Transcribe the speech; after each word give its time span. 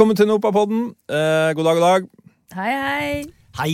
Velkommen 0.00 0.16
til 0.16 0.30
Nopapodden. 0.30 0.84
Eh, 1.12 1.50
god 1.52 1.66
dag, 1.66 1.76
god 1.76 1.82
dag. 1.84 2.04
Hei, 2.56 2.70
hei. 2.72 3.24
Hei. 3.58 3.72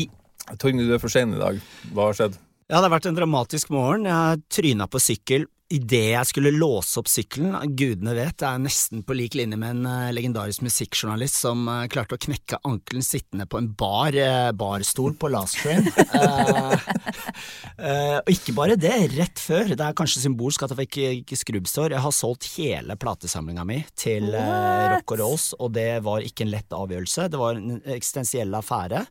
Torgny, 0.58 0.82
du 0.82 0.96
er 0.96 0.98
for 0.98 1.06
sein 1.06 1.30
i 1.30 1.38
dag. 1.38 1.60
Hva 1.94 2.08
har 2.08 2.16
skjedd? 2.18 2.34
Ja, 2.66 2.80
det 2.80 2.88
har 2.88 2.92
vært 2.96 3.06
en 3.06 3.14
dramatisk 3.14 3.70
morgen. 3.70 4.08
Jeg 4.10 4.40
tryna 4.50 4.88
på 4.90 4.98
sykkel 4.98 5.44
idet 5.72 6.12
jeg 6.12 6.28
skulle 6.30 6.52
låse 6.54 7.00
opp 7.00 7.08
sykkelen. 7.10 7.56
Gudene 7.78 8.14
vet, 8.14 8.38
jeg 8.38 8.46
er 8.46 8.62
nesten 8.62 9.02
på 9.06 9.16
lik 9.18 9.34
linje 9.38 9.58
med 9.58 9.78
en 9.80 9.88
eh, 9.90 10.12
legendarisk 10.14 10.62
musikkjournalist 10.62 11.40
som 11.42 11.64
eh, 11.72 11.86
klarte 11.90 12.14
å 12.14 12.22
knekke 12.22 12.60
ankelen 12.68 13.04
sittende 13.04 13.48
på 13.50 13.58
en 13.58 13.72
bar, 13.78 14.14
eh, 14.14 14.50
barstol 14.56 15.16
på 15.18 15.30
Last 15.32 15.58
Train. 15.62 15.88
Eh, 16.06 16.86
eh, 17.88 18.18
og 18.20 18.30
ikke 18.30 18.54
bare 18.56 18.78
det, 18.80 18.94
rett 19.16 19.42
før. 19.42 19.72
Det 19.74 19.82
er 19.82 19.96
kanskje 19.98 20.22
symbolsk 20.22 20.66
at 20.66 20.74
jeg 20.74 20.82
fikk 20.84 21.00
ikke 21.24 21.40
skrubbsår. 21.42 21.96
Jeg 21.96 22.04
har 22.06 22.14
solgt 22.14 22.50
hele 22.54 22.98
platesamlinga 23.00 23.66
mi 23.66 23.80
til 23.98 24.30
eh? 24.38 24.86
Rock 24.94 25.16
og 25.16 25.22
Rolls, 25.24 25.50
og 25.58 25.74
det 25.74 25.90
var 26.06 26.22
ikke 26.26 26.46
en 26.46 26.54
lett 26.54 26.78
avgjørelse. 26.78 27.26
Det 27.32 27.42
var 27.42 27.58
en 27.58 27.82
eksistensiell 27.96 28.54
affære. 28.54 29.02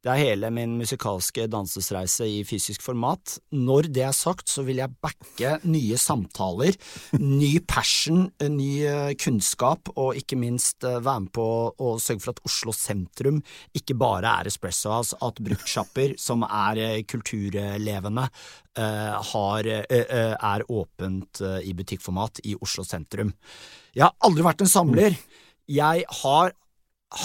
Det 0.00 0.08
er 0.08 0.20
hele 0.22 0.48
min 0.48 0.78
musikalske 0.80 1.44
dansesreise 1.52 2.24
i 2.24 2.38
fysisk 2.48 2.80
format. 2.80 3.34
Når 3.52 3.90
det 3.92 4.04
er 4.06 4.14
sagt, 4.16 4.48
så 4.48 4.62
vil 4.64 4.78
jeg 4.80 4.96
backe 5.04 5.58
nye 5.68 5.98
samtaler, 6.00 6.76
ny 7.20 7.50
passion, 7.68 8.30
ny 8.40 8.70
eh, 8.88 9.10
kunnskap, 9.20 9.90
og 10.00 10.16
ikke 10.16 10.38
minst 10.40 10.86
eh, 10.88 11.02
være 11.04 11.26
med 11.26 11.32
på 11.36 11.44
å 11.76 11.90
sørge 12.00 12.24
for 12.24 12.32
at 12.32 12.40
Oslo 12.48 12.72
sentrum 12.72 13.42
ikke 13.76 13.98
bare 14.00 14.32
er 14.40 14.48
Espresso 14.48 14.88
House, 14.94 15.18
at 15.20 15.42
bruktsjapper 15.44 16.14
som 16.20 16.46
er 16.48 16.80
eh, 16.80 17.02
kulturlevende, 17.04 18.28
har, 18.80 19.66
er 19.66 20.62
åpent 20.70 21.40
i 21.66 21.72
butikkformat 21.76 22.38
i 22.48 22.54
Oslo 22.62 22.84
sentrum. 22.86 23.32
Jeg 23.92 24.04
har 24.06 24.14
aldri 24.24 24.44
vært 24.46 24.62
en 24.62 24.70
samler. 24.70 25.16
Jeg 25.68 26.04
har 26.22 26.54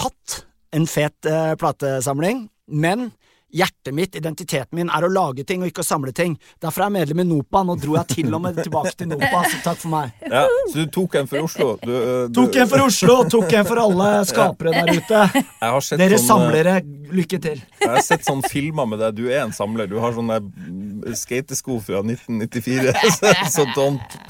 hatt 0.02 0.34
en 0.74 0.88
fet 0.90 1.30
platesamling, 1.62 2.42
men 2.66 3.10
hjertet 3.56 3.94
mitt, 3.94 4.16
identiteten 4.16 4.76
min, 4.76 4.90
er 4.90 5.06
å 5.06 5.08
lage 5.10 5.44
ting 5.46 5.62
og 5.62 5.70
ikke 5.70 5.84
å 5.84 5.86
samle 5.86 6.12
ting. 6.16 6.34
Derfor 6.62 6.82
er 6.82 6.90
jeg 6.90 6.94
medlem 6.96 7.22
i 7.22 7.26
NOPA. 7.28 7.62
Nå 7.66 7.76
dro 7.80 7.94
jeg 7.96 8.18
til 8.18 8.34
og 8.34 8.42
med 8.44 8.58
tilbake 8.58 8.92
til 8.98 9.10
NOPA, 9.12 9.42
så 9.52 9.60
takk 9.64 9.80
for 9.84 9.92
meg. 9.94 10.26
Ja, 10.26 10.42
så 10.72 10.82
du 10.82 10.92
tok 10.92 11.16
en 11.20 11.30
for 11.30 11.46
Oslo? 11.46 11.68
Du, 11.82 11.92
eh, 11.94 12.26
du, 12.28 12.40
Tok 12.40 12.58
en 12.62 12.70
for 12.72 12.84
Oslo, 12.88 13.16
tok 13.32 13.56
en 13.60 13.68
for 13.68 13.82
alle 13.86 14.10
skapere 14.28 14.74
der 14.76 14.92
ute. 14.98 15.22
Jeg 15.38 15.72
har 15.76 15.86
sett 15.88 16.02
Dere 16.02 16.20
sånn, 16.20 16.26
eh, 16.26 16.50
samlere, 16.50 16.76
lykke 17.22 17.40
til. 17.48 17.64
Jeg 17.80 17.92
har 17.94 18.04
sett 18.04 18.26
sånne 18.28 18.52
filmer 18.52 18.90
med 18.90 19.02
deg. 19.04 19.16
Du 19.16 19.24
er 19.30 19.44
en 19.46 19.56
samler. 19.56 19.88
Du 19.90 19.98
har 20.02 20.16
sånne 20.16 20.40
mm, 20.42 21.16
skatesko 21.16 21.80
fra 21.86 22.02
1994. 22.02 22.94
Så, 23.16 23.32
så 23.52 23.64
don't 23.76 24.20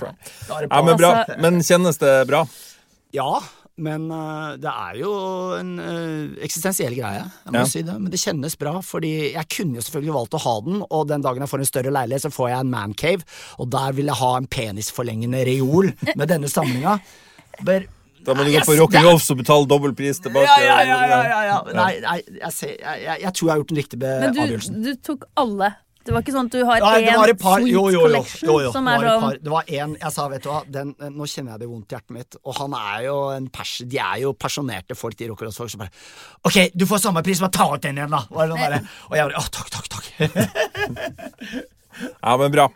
Ja, 0.68 0.82
men 0.84 0.96
bra. 1.00 1.12
Men 1.42 1.62
kjennes 1.64 1.98
det 1.98 2.12
bra? 2.28 2.44
Ja, 3.16 3.40
men 3.76 4.06
uh, 4.08 4.54
det 4.60 4.70
er 4.72 4.98
jo 5.02 5.10
en 5.58 5.72
uh, 5.78 6.36
eksistensiell 6.44 6.94
greie, 6.96 7.24
jeg 7.26 7.52
må 7.52 7.60
Ja. 7.60 7.66
si 7.68 7.82
det. 7.84 7.96
Men 8.00 8.10
det 8.12 8.20
kjennes 8.22 8.56
bra, 8.60 8.78
fordi 8.84 9.32
jeg 9.34 9.48
kunne 9.52 9.76
jo 9.76 9.84
selvfølgelig 9.84 10.14
valgt 10.16 10.38
å 10.38 10.42
ha 10.46 10.54
den, 10.64 10.80
og 10.88 11.08
den 11.10 11.24
dagen 11.26 11.44
jeg 11.44 11.52
får 11.52 11.64
en 11.64 11.70
større 11.72 11.92
leilighet, 11.92 12.24
så 12.24 12.32
får 12.32 12.48
jeg 12.54 12.64
en 12.64 12.72
mancave, 12.72 13.28
og 13.60 13.68
der 13.74 13.92
vil 13.98 14.08
jeg 14.12 14.18
ha 14.22 14.32
en 14.40 14.48
penisforlengende 14.48 15.44
reol 15.48 15.92
med 16.16 16.26
denne 16.32 16.48
samlinga. 16.48 16.98
Da 18.26 18.34
må 18.34 18.42
du 18.42 18.50
gå 18.50 18.60
på 18.66 18.74
Rock 18.80 18.96
and 18.98 19.06
Rolls 19.06 19.28
og 19.30 19.38
betale 19.38 19.68
dobbel 19.70 19.92
pris 19.94 20.18
tilbake. 20.18 20.48
ja, 20.48 20.80
ja, 20.82 20.82
ja, 20.82 21.00
ja, 21.06 21.18
ja, 21.30 21.40
ja. 21.46 21.58
Nei, 21.76 21.92
nei 22.02 22.16
jeg, 22.24 22.52
jeg, 22.58 22.78
jeg, 22.80 23.20
jeg 23.22 23.32
tror 23.38 23.46
jeg 23.46 23.52
har 23.52 23.60
gjort 23.60 23.70
den 23.74 23.78
riktige 23.78 24.14
avgjørelsen. 24.30 24.80
Men 24.80 24.82
du, 24.82 24.96
du 24.96 25.02
tok 25.06 25.28
alle. 25.38 25.68
Det 26.06 26.14
var 26.14 26.24
ikke 26.24 26.34
sånn 26.36 26.50
at 26.50 26.54
du 26.56 26.60
har 26.68 26.84
Nei, 26.84 27.00
én 27.02 27.38
par, 27.40 27.60
sweet 27.60 27.72
jo, 27.72 27.82
jo, 27.86 27.94
jo, 27.96 28.02
collection 28.06 28.50
jo, 28.50 28.56
jo. 28.66 28.72
som 28.74 28.86
Det 28.88 28.94
er 28.94 29.06
var 29.06 29.24
sånn 29.24 29.44
det 29.46 29.52
var 29.52 29.72
en, 29.80 29.96
jeg 30.00 30.14
sa, 30.16 30.28
vet 30.32 30.46
du 30.46 30.50
hva, 30.52 30.60
den, 30.78 30.92
nå 31.16 31.28
kjenner 31.32 31.56
jeg 31.56 31.64
det 31.64 31.70
vondt 31.70 31.92
i 31.92 31.96
hjertet 31.96 32.16
mitt, 32.16 32.38
og 32.42 32.60
han 32.60 32.76
er 32.78 33.06
jo 33.08 33.16
en 33.34 33.48
pers, 33.58 33.74
de 33.84 34.00
er 34.02 34.22
jo 34.22 34.32
pasjonerte 34.46 34.98
folk, 34.98 35.18
de 35.18 35.30
rocker 35.32 35.52
folk 35.56 35.74
som 35.74 35.82
bare, 35.84 36.04
ok, 36.46 36.60
du 36.74 36.86
får 36.88 37.04
samme 37.08 37.24
pris, 37.26 37.42
bare 37.42 37.56
ta 37.58 37.68
ut 37.74 37.82
den 37.84 38.00
igjen 38.00 38.14
da, 38.14 38.22
og, 38.30 38.42
og 38.54 39.18
jeg 39.18 39.26
bare, 39.26 39.34
Å, 39.36 39.48
takk, 39.58 39.72
takk, 39.74 39.90
takk. 39.96 40.12
Ja, 41.96 42.36
men 42.36 42.52
bra. 42.52 42.68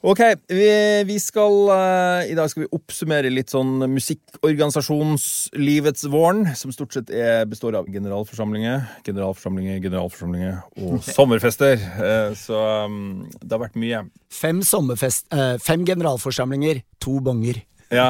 Ok, 0.00 0.16
vi, 0.48 1.04
vi 1.04 1.18
skal 1.20 1.68
uh, 1.68 2.24
I 2.24 2.32
dag 2.32 2.48
skal 2.48 2.62
vi 2.62 2.70
oppsummere 2.72 3.28
litt 3.28 3.52
sånn 3.52 3.84
musikkorganisasjonslivets 3.92 6.08
våren, 6.08 6.56
som 6.56 6.72
stort 6.72 6.96
sett 6.96 7.12
er, 7.12 7.44
består 7.50 7.76
av 7.76 7.84
generalforsamlinger, 7.92 8.80
generalforsamlinger, 9.04 9.76
generalforsamlinger 9.84 10.56
og 10.80 11.04
sommerfester. 11.18 11.76
Uh, 12.00 12.32
så 12.32 12.88
um, 12.88 13.28
det 13.42 13.52
har 13.52 13.60
vært 13.66 13.76
mye. 13.84 14.00
Fem 14.32 14.64
sommerfest, 14.64 15.28
uh, 15.36 15.60
fem 15.60 15.84
generalforsamlinger, 15.84 16.80
to 17.04 17.20
bonger. 17.20 17.60
Ja, 17.92 18.08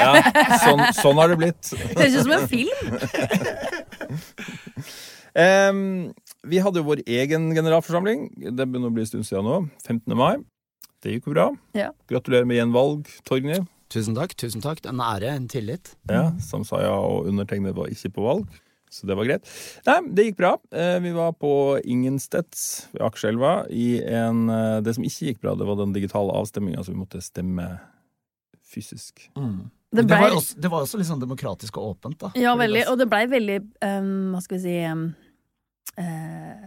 ja 0.00 0.24
sånn, 0.64 0.80
sånn 0.96 1.20
har 1.20 1.28
det 1.28 1.36
blitt. 1.44 1.76
Høres 1.92 2.16
ut 2.16 2.24
som 2.24 2.32
en 2.38 2.48
film. 2.48 2.72
um, 5.44 6.08
vi 6.48 6.56
hadde 6.64 6.80
jo 6.80 6.88
vår 6.88 7.04
egen 7.04 7.52
generalforsamling. 7.52 8.32
Det 8.48 8.64
begynner 8.64 8.88
å 8.88 8.96
bli 8.96 9.04
en 9.04 9.12
stund 9.12 9.28
siden 9.28 9.44
nå. 9.44 9.68
15. 9.84 10.08
mai. 10.16 10.40
Det 11.04 11.12
gikk 11.16 11.28
jo 11.30 11.34
bra. 11.36 11.48
Ja. 11.78 11.90
Gratulerer 12.10 12.46
med 12.48 12.58
gjenvalg, 12.58 13.06
Torgny. 13.28 13.60
Tusen 13.88 14.16
takk, 14.18 14.34
tusen 14.36 14.60
takk, 14.64 14.82
en 14.90 15.00
ære, 15.00 15.30
en 15.32 15.46
tillit. 15.48 15.94
Ja, 16.10 16.26
Samsaya 16.44 16.90
og 16.92 17.28
undertegnede 17.30 17.72
var 17.76 17.88
ikke 17.92 18.10
på 18.18 18.24
valg, 18.26 18.48
så 18.92 19.06
det 19.08 19.14
var 19.16 19.28
greit. 19.28 19.46
Nei, 19.86 19.94
det 20.16 20.26
gikk 20.26 20.36
bra. 20.40 20.50
Eh, 20.72 20.98
Vi 21.04 21.12
var 21.16 21.32
på 21.40 21.52
Ingensteds 21.84 22.88
ved 22.92 23.04
Akerselva 23.06 23.52
i 23.70 24.00
en 24.04 24.48
eh, 24.52 24.80
Det 24.84 24.94
som 24.98 25.06
ikke 25.08 25.30
gikk 25.30 25.40
bra, 25.44 25.54
det 25.56 25.68
var 25.70 25.78
den 25.80 25.94
digitale 25.96 26.34
avstemminga, 26.36 26.82
så 26.84 26.92
vi 26.92 26.98
måtte 27.00 27.22
stemme 27.24 27.68
fysisk. 28.68 29.30
Det 29.38 30.02
Det, 30.02 30.04
ble, 30.04 30.18
var 30.20 30.34
også, 30.36 30.58
det 30.60 30.68
var 30.74 30.82
også 30.84 30.98
litt 31.00 31.08
sånn 31.08 31.22
demokratisk 31.22 31.78
og 31.80 31.94
åpent 31.94 32.18
da. 32.20 32.32
ja, 32.36 32.52
veldig. 32.60 32.82
Og 32.92 32.98
det 33.00 33.06
blei 33.08 33.22
veldig 33.30 33.60
um, 33.86 34.34
Hva 34.34 34.42
skal 34.44 34.58
vi 34.58 34.64
si 34.66 34.74
um, 34.84 35.06
eh, 35.96 36.66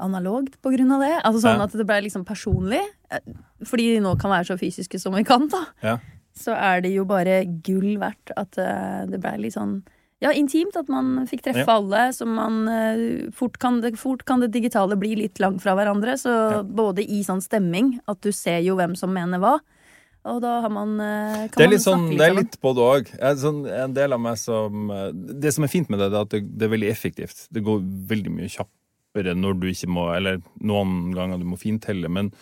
Analogt 0.00 0.56
på 0.62 0.72
grunn 0.74 0.90
av 0.96 1.00
det. 1.04 1.12
Altså 1.24 1.40
sånn 1.44 1.58
Ja. 1.60 1.64
at 1.64 1.72
det 1.72 1.86
ble 1.86 2.00
liksom 2.02 2.24
personlig. 2.24 2.80
Eh, 3.10 3.20
Fordi 3.64 3.94
de 3.94 4.00
nå 4.00 4.18
kan 4.18 4.30
være 4.30 4.46
så 4.50 4.58
fysiske 4.58 4.98
som 5.00 5.14
vi 5.14 5.22
kan, 5.24 5.48
da. 5.48 5.66
Ja. 5.82 5.98
Så 6.34 6.52
er 6.56 6.80
det 6.80 6.92
jo 6.94 7.04
bare 7.04 7.44
gull 7.62 7.98
verdt 7.98 8.32
at 8.36 8.56
eh, 8.58 9.06
det 9.06 9.20
ble 9.20 9.36
litt 9.38 9.52
sånn 9.54 9.82
ja, 10.22 10.30
intimt. 10.32 10.74
At 10.76 10.88
man 10.88 11.26
fikk 11.26 11.42
treffe 11.42 11.66
Ja. 11.66 11.76
alle. 11.76 12.12
Så 12.12 12.26
man 12.26 12.66
eh, 12.68 13.30
fort, 13.32 13.58
kan 13.58 13.80
det, 13.80 13.96
fort 13.98 14.24
kan 14.24 14.40
det 14.40 14.50
digitale 14.50 14.96
bli 14.96 15.14
litt 15.16 15.38
langt 15.38 15.60
fra 15.62 15.74
hverandre. 15.74 16.14
Så 16.18 16.64
både 16.64 17.02
i 17.04 17.22
sånn 17.22 17.42
stemming, 17.42 18.00
at 18.08 18.20
du 18.22 18.32
ser 18.32 18.60
jo 18.60 18.74
hvem 18.76 18.96
som 18.96 19.12
mener 19.12 19.38
hva. 19.38 19.58
Og 20.24 20.40
da 20.40 20.60
har 20.62 20.70
man 20.70 20.98
kan 20.98 21.48
Det 21.58 21.64
er 21.64 21.68
litt 21.70 21.82
sånn, 21.82 22.16
det 22.16 22.20
er 22.28 22.34
litt 22.34 22.60
på 22.60 22.72
det 22.74 22.82
òg. 22.82 23.08
Sånn, 23.36 23.66
en 23.66 23.92
del 23.92 24.12
av 24.12 24.20
meg 24.20 24.36
som 24.38 24.86
Det 25.40 25.52
som 25.52 25.64
er 25.64 25.68
fint 25.68 25.90
med 25.90 25.98
det, 25.98 26.12
er 26.12 26.20
at 26.22 26.28
det, 26.30 26.58
det 26.58 26.62
er 26.66 26.76
veldig 26.76 26.90
effektivt. 26.90 27.48
Det 27.52 27.62
går 27.62 27.80
veldig 27.82 28.30
mye 28.30 28.48
kjappere 29.12 29.34
når 29.36 29.60
du 29.60 29.68
ikke 29.70 29.88
må 29.88 30.14
Eller 30.14 30.40
noen 30.60 31.12
ganger 31.14 31.38
du 31.38 31.44
må 31.44 31.56
fintelle, 31.56 32.08
men, 32.08 32.32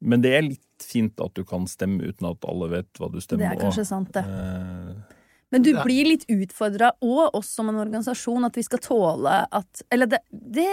men 0.00 0.22
det 0.22 0.34
er 0.36 0.42
litt 0.42 0.64
fint 0.82 1.18
at 1.20 1.34
du 1.34 1.44
kan 1.44 1.66
stemme 1.66 2.02
uten 2.04 2.28
at 2.28 2.44
alle 2.46 2.68
vet 2.70 2.98
hva 2.98 3.08
du 3.10 3.20
stemmer. 3.20 3.48
Det 3.48 3.58
er 3.58 3.64
kanskje 3.64 3.84
sant, 3.84 4.12
det. 4.14 4.22
Eh, 4.22 5.14
Men 5.50 5.62
du 5.62 5.72
blir 5.82 6.04
litt 6.04 6.26
utfordra 6.28 6.92
òg, 7.00 7.34
oss 7.34 7.48
som 7.56 7.68
en 7.68 7.80
organisasjon, 7.80 8.44
at 8.44 8.56
vi 8.56 8.62
skal 8.62 8.78
tåle 8.78 9.46
at 9.50 9.82
Eller 9.90 10.06
det, 10.06 10.20
det, 10.30 10.68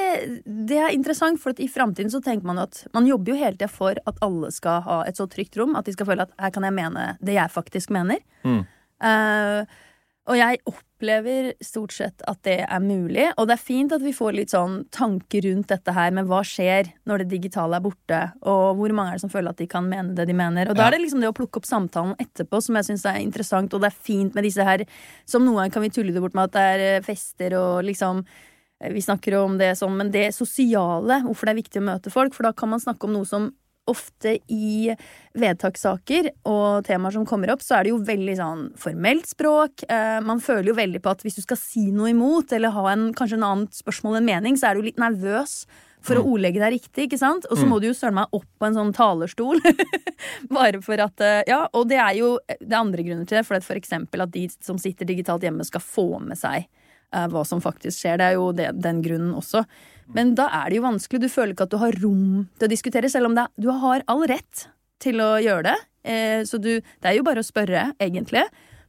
det 0.46 0.78
er 0.78 0.94
interessant, 0.94 1.40
for 1.42 1.56
at 1.56 1.60
i 1.60 1.68
framtiden 1.68 2.12
så 2.12 2.22
tenker 2.22 2.46
man 2.46 2.58
jo 2.58 2.68
at 2.68 2.84
Man 2.94 3.08
jobber 3.08 3.34
jo 3.34 3.40
hele 3.40 3.56
tida 3.58 3.72
for 3.72 3.96
at 3.96 4.22
alle 4.22 4.52
skal 4.52 4.84
ha 4.84 5.02
et 5.08 5.18
så 5.18 5.26
trygt 5.28 5.58
rom, 5.58 5.76
at 5.76 5.86
de 5.86 5.96
skal 5.96 6.06
føle 6.12 6.28
at 6.28 6.36
her 6.38 6.54
kan 6.54 6.68
jeg 6.68 6.76
mene 6.76 7.16
det 7.22 7.40
jeg 7.40 7.50
faktisk 7.56 7.90
mener. 7.96 8.22
Mm. 8.44 8.62
Eh, 9.10 9.82
og 10.26 10.38
jeg 10.40 10.58
opplever 10.66 11.52
stort 11.62 11.94
sett 11.94 12.24
at 12.26 12.40
det 12.48 12.58
er 12.64 12.82
mulig, 12.82 13.28
og 13.38 13.46
det 13.46 13.56
er 13.56 13.62
fint 13.62 13.92
at 13.94 14.02
vi 14.02 14.14
får 14.16 14.34
litt 14.34 14.54
sånn 14.56 14.80
tanker 14.96 15.46
rundt 15.46 15.70
dette 15.70 15.94
her 15.94 16.16
med 16.18 16.26
hva 16.30 16.40
skjer 16.46 16.90
når 17.06 17.22
det 17.22 17.28
digitale 17.36 17.78
er 17.78 17.84
borte, 17.86 18.22
og 18.42 18.80
hvor 18.80 18.96
mange 18.98 19.14
er 19.14 19.20
det 19.20 19.26
som 19.28 19.34
føler 19.34 19.54
at 19.54 19.62
de 19.62 19.68
kan 19.70 19.86
mene 19.86 20.16
det 20.18 20.26
de 20.26 20.38
mener. 20.38 20.72
Og 20.72 20.80
da 20.80 20.88
er 20.88 20.96
det 20.96 21.04
liksom 21.04 21.22
det 21.22 21.30
å 21.30 21.36
plukke 21.38 21.62
opp 21.62 21.70
samtalen 21.70 22.18
etterpå 22.22 22.62
som 22.64 22.80
jeg 22.80 22.90
syns 22.90 23.06
er 23.12 23.22
interessant, 23.22 23.76
og 23.78 23.84
det 23.84 23.92
er 23.92 24.04
fint 24.10 24.34
med 24.34 24.48
disse 24.48 24.66
her 24.66 24.86
Som 25.30 25.46
noen 25.46 25.70
kan 25.74 25.84
vi 25.84 25.92
tulle 25.94 26.14
det 26.14 26.22
bort 26.24 26.34
med 26.38 26.50
at 26.50 26.56
det 26.56 26.66
er 26.74 26.84
eh, 26.88 27.04
fester 27.06 27.54
og 27.60 27.86
liksom 27.86 28.24
eh, 28.26 28.90
vi 28.96 29.04
snakker 29.06 29.38
om 29.44 29.60
det 29.62 29.76
sånn, 29.78 29.94
men 30.00 30.10
det 30.14 30.32
sosiale, 30.34 31.22
hvorfor 31.28 31.46
det 31.46 31.54
er 31.54 31.62
viktig 31.62 31.84
å 31.84 31.88
møte 31.92 32.14
folk, 32.14 32.34
for 32.34 32.50
da 32.50 32.54
kan 32.58 32.74
man 32.74 32.82
snakke 32.82 33.06
om 33.06 33.14
noe 33.14 33.30
som 33.30 33.52
ofte 33.90 34.38
i 34.52 34.92
vedtakssaker 35.38 36.32
og 36.50 36.86
temaer 36.88 37.16
som 37.16 37.26
kommer 37.28 37.52
opp, 37.54 37.64
så 37.64 37.78
er 37.78 37.86
det 37.86 37.94
jo 37.94 38.04
veldig 38.06 38.36
sånn 38.40 38.64
formelt 38.82 39.30
språk. 39.30 39.86
Eh, 39.90 40.20
man 40.26 40.42
føler 40.44 40.72
jo 40.72 40.78
veldig 40.78 41.02
på 41.04 41.14
at 41.14 41.26
hvis 41.26 41.38
du 41.40 41.44
skal 41.46 41.60
si 41.60 41.90
noe 41.96 42.12
imot, 42.14 42.54
eller 42.56 42.74
ha 42.76 42.86
en, 42.94 43.10
kanskje 43.18 43.40
en 43.40 43.50
annet 43.50 43.78
spørsmål 43.78 44.20
enn 44.20 44.30
mening, 44.32 44.58
så 44.60 44.72
er 44.72 44.78
du 44.80 44.88
litt 44.88 45.02
nervøs 45.02 45.64
for 46.06 46.20
å 46.20 46.26
ordlegge 46.36 46.62
deg 46.62 46.76
riktig, 46.76 47.08
ikke 47.08 47.20
sant? 47.20 47.48
Og 47.50 47.58
så 47.58 47.66
må 47.66 47.80
du 47.82 47.88
jo 47.90 47.96
søren 47.98 48.20
meg 48.20 48.34
opp 48.36 48.46
på 48.60 48.68
en 48.68 48.78
sånn 48.78 48.94
talerstol. 48.94 49.62
Bare 50.58 50.82
for 50.86 51.02
at 51.02 51.24
eh, 51.26 51.42
Ja, 51.50 51.64
og 51.74 51.90
det 51.90 51.98
er 52.02 52.14
jo 52.20 52.36
det 52.46 52.70
er 52.70 52.82
andre 52.82 53.06
grunner 53.06 53.26
til 53.26 53.40
det, 53.40 53.46
for 53.48 53.62
for 53.66 53.80
eksempel 53.80 54.26
at 54.26 54.34
de 54.36 54.48
som 54.54 54.78
sitter 54.82 55.10
digitalt 55.10 55.46
hjemme, 55.46 55.66
skal 55.66 55.82
få 55.82 56.08
med 56.22 56.38
seg 56.40 56.68
eh, 56.68 57.28
hva 57.32 57.46
som 57.48 57.64
faktisk 57.64 58.04
skjer. 58.04 58.22
Det 58.22 58.30
er 58.30 58.38
jo 58.38 58.52
det, 58.56 58.70
den 58.82 59.02
grunnen 59.06 59.34
også. 59.38 59.66
Men 60.14 60.36
da 60.38 60.46
er 60.54 60.70
det 60.70 60.78
jo 60.78 60.84
vanskelig. 60.86 61.22
Du 61.26 61.30
føler 61.30 61.54
ikke 61.56 61.66
at 61.66 61.72
du 61.74 61.78
har 61.82 61.96
rom 62.04 62.48
til 62.60 62.68
å 62.68 62.72
diskutere, 62.72 63.10
selv 63.10 63.26
om 63.32 63.36
det, 63.36 63.44
er- 63.48 63.62
du 63.62 63.72
har 63.72 64.04
all 64.08 64.24
rett 64.30 64.68
til 65.02 65.16
å 65.20 65.36
gjøre 65.42 65.64
det. 65.72 65.76
Eh, 66.06 66.44
så 66.46 66.60
du, 66.62 66.80
det 66.80 67.10
er 67.10 67.16
jo 67.18 67.24
bare 67.26 67.42
å 67.42 67.44
spørre, 67.48 67.94
egentlig. 68.00 68.44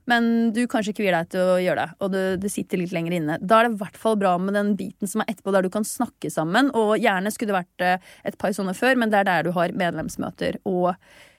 men 0.07 0.53
du 0.55 0.67
kanskje 0.71 0.93
kvier 0.95 1.11
deg 1.17 1.31
til 1.33 1.41
å 1.41 1.57
gjøre 1.59 1.83
det, 1.83 1.95
og 1.99 2.11
det, 2.13 2.21
det 2.41 2.51
sitter 2.53 2.79
litt 2.79 2.93
lenger 2.95 3.17
inne. 3.17 3.39
Da 3.43 3.59
er 3.59 3.67
det 3.67 3.73
i 3.75 3.79
hvert 3.81 3.97
fall 3.99 4.15
bra 4.17 4.37
med 4.39 4.55
den 4.55 4.77
biten 4.79 5.09
som 5.11 5.21
er 5.25 5.33
etterpå, 5.33 5.51
der 5.51 5.63
du 5.67 5.69
kan 5.75 5.83
snakke 5.83 6.31
sammen. 6.31 6.69
Og 6.79 6.93
gjerne 7.03 7.33
skulle 7.35 7.51
det 7.51 7.57
vært 7.65 7.83
eh, 7.83 7.99
et 8.31 8.39
par 8.39 8.53
sånne 8.55 8.75
før, 8.79 8.95
men 9.01 9.11
det 9.11 9.19
er 9.19 9.25
der 9.27 9.43
du 9.43 9.51
har 9.57 9.73
medlemsmøter 9.75 10.61
og 10.65 10.93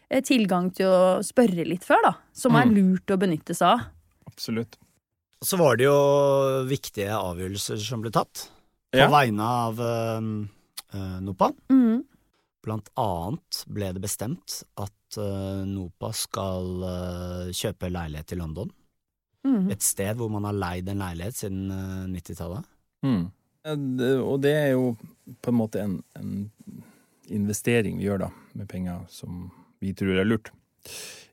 eh, 0.09 0.19
tilgang 0.19 0.68
til 0.75 0.89
å 0.91 1.24
spørre 1.24 1.63
litt 1.63 1.85
før, 1.88 2.01
da. 2.09 2.13
Som 2.35 2.57
er 2.59 2.65
Mm. 2.68 2.75
lurt 2.75 3.07
å 3.15 3.18
benytte 3.21 3.56
seg 3.56 3.69
av. 3.77 3.85
Absolutt. 4.27 4.75
Så 5.45 5.56
var 5.62 5.77
det 5.79 5.85
jo 5.88 5.95
viktige 6.68 7.13
avgjørelser 7.15 7.79
som 7.79 8.01
ble 8.03 8.12
tatt 8.12 8.50
på 8.98 9.06
Ja. 9.06 9.12
vegne 9.14 9.48
av 9.64 9.80
eh, 9.80 10.28
eh, 10.98 11.18
NOPA. 11.24 11.52
Mm. 11.72 12.04
Blant 12.68 12.90
annet 13.00 13.62
ble 13.72 13.94
det 13.96 14.02
bestemt 14.04 14.58
at 14.76 15.18
uh, 15.22 15.64
NOPA 15.64 16.10
skal 16.18 16.66
uh, 16.84 17.46
kjøpe 17.56 17.88
leilighet 17.94 18.34
i 18.36 18.40
London. 18.42 18.72
Mm. 19.48 19.70
Et 19.72 19.86
sted 19.86 20.18
hvor 20.20 20.28
man 20.34 20.44
har 20.50 20.58
leid 20.58 20.90
en 20.92 21.00
leilighet 21.00 21.38
siden 21.40 21.70
eh, 21.72 22.02
90-tallet. 22.12 22.66
Mm. 23.08 23.22
Og 24.26 24.42
det 24.44 24.52
er 24.56 24.70
jo 24.74 24.90
på 25.44 25.52
en 25.54 25.58
måte 25.62 25.80
en, 25.84 25.96
en 26.20 26.34
investering 27.32 27.98
vi 28.00 28.08
gjør 28.10 28.26
da, 28.26 28.30
med 28.56 28.68
penger 28.72 29.06
som 29.12 29.48
vi 29.84 29.94
tror 29.96 30.20
er 30.20 30.28
lurt. 30.28 30.52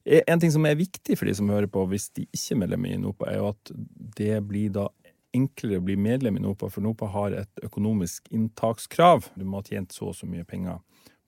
Eh, 0.05 0.23
En 0.31 0.39
ting 0.43 0.51
som 0.55 0.67
er 0.67 0.79
viktig 0.79 1.19
for 1.19 1.27
de 1.31 1.35
som 1.35 1.51
hører 1.51 1.67
på, 1.71 1.83
hvis 1.91 2.09
de 2.15 2.29
ikke 2.31 2.55
er 2.55 2.61
medlem 2.63 2.87
i 2.91 2.97
NOPA, 3.01 3.31
er 3.33 3.39
jo 3.41 3.51
at 3.53 3.75
det 4.19 4.39
blir 4.47 4.71
da 4.75 4.87
enklere 5.35 5.81
å 5.81 5.85
bli 5.85 5.97
medlem 6.01 6.39
i 6.39 6.43
NOPA, 6.45 6.71
for 6.71 6.85
NOPA 6.85 7.11
har 7.15 7.37
et 7.43 7.65
økonomisk 7.67 8.29
inntakskrav. 8.35 9.31
Du 9.35 9.45
må 9.45 9.61
ha 9.61 9.67
tjent 9.67 9.95
så 9.95 10.11
og 10.13 10.19
så 10.19 10.29
mye 10.31 10.47
penger 10.49 10.81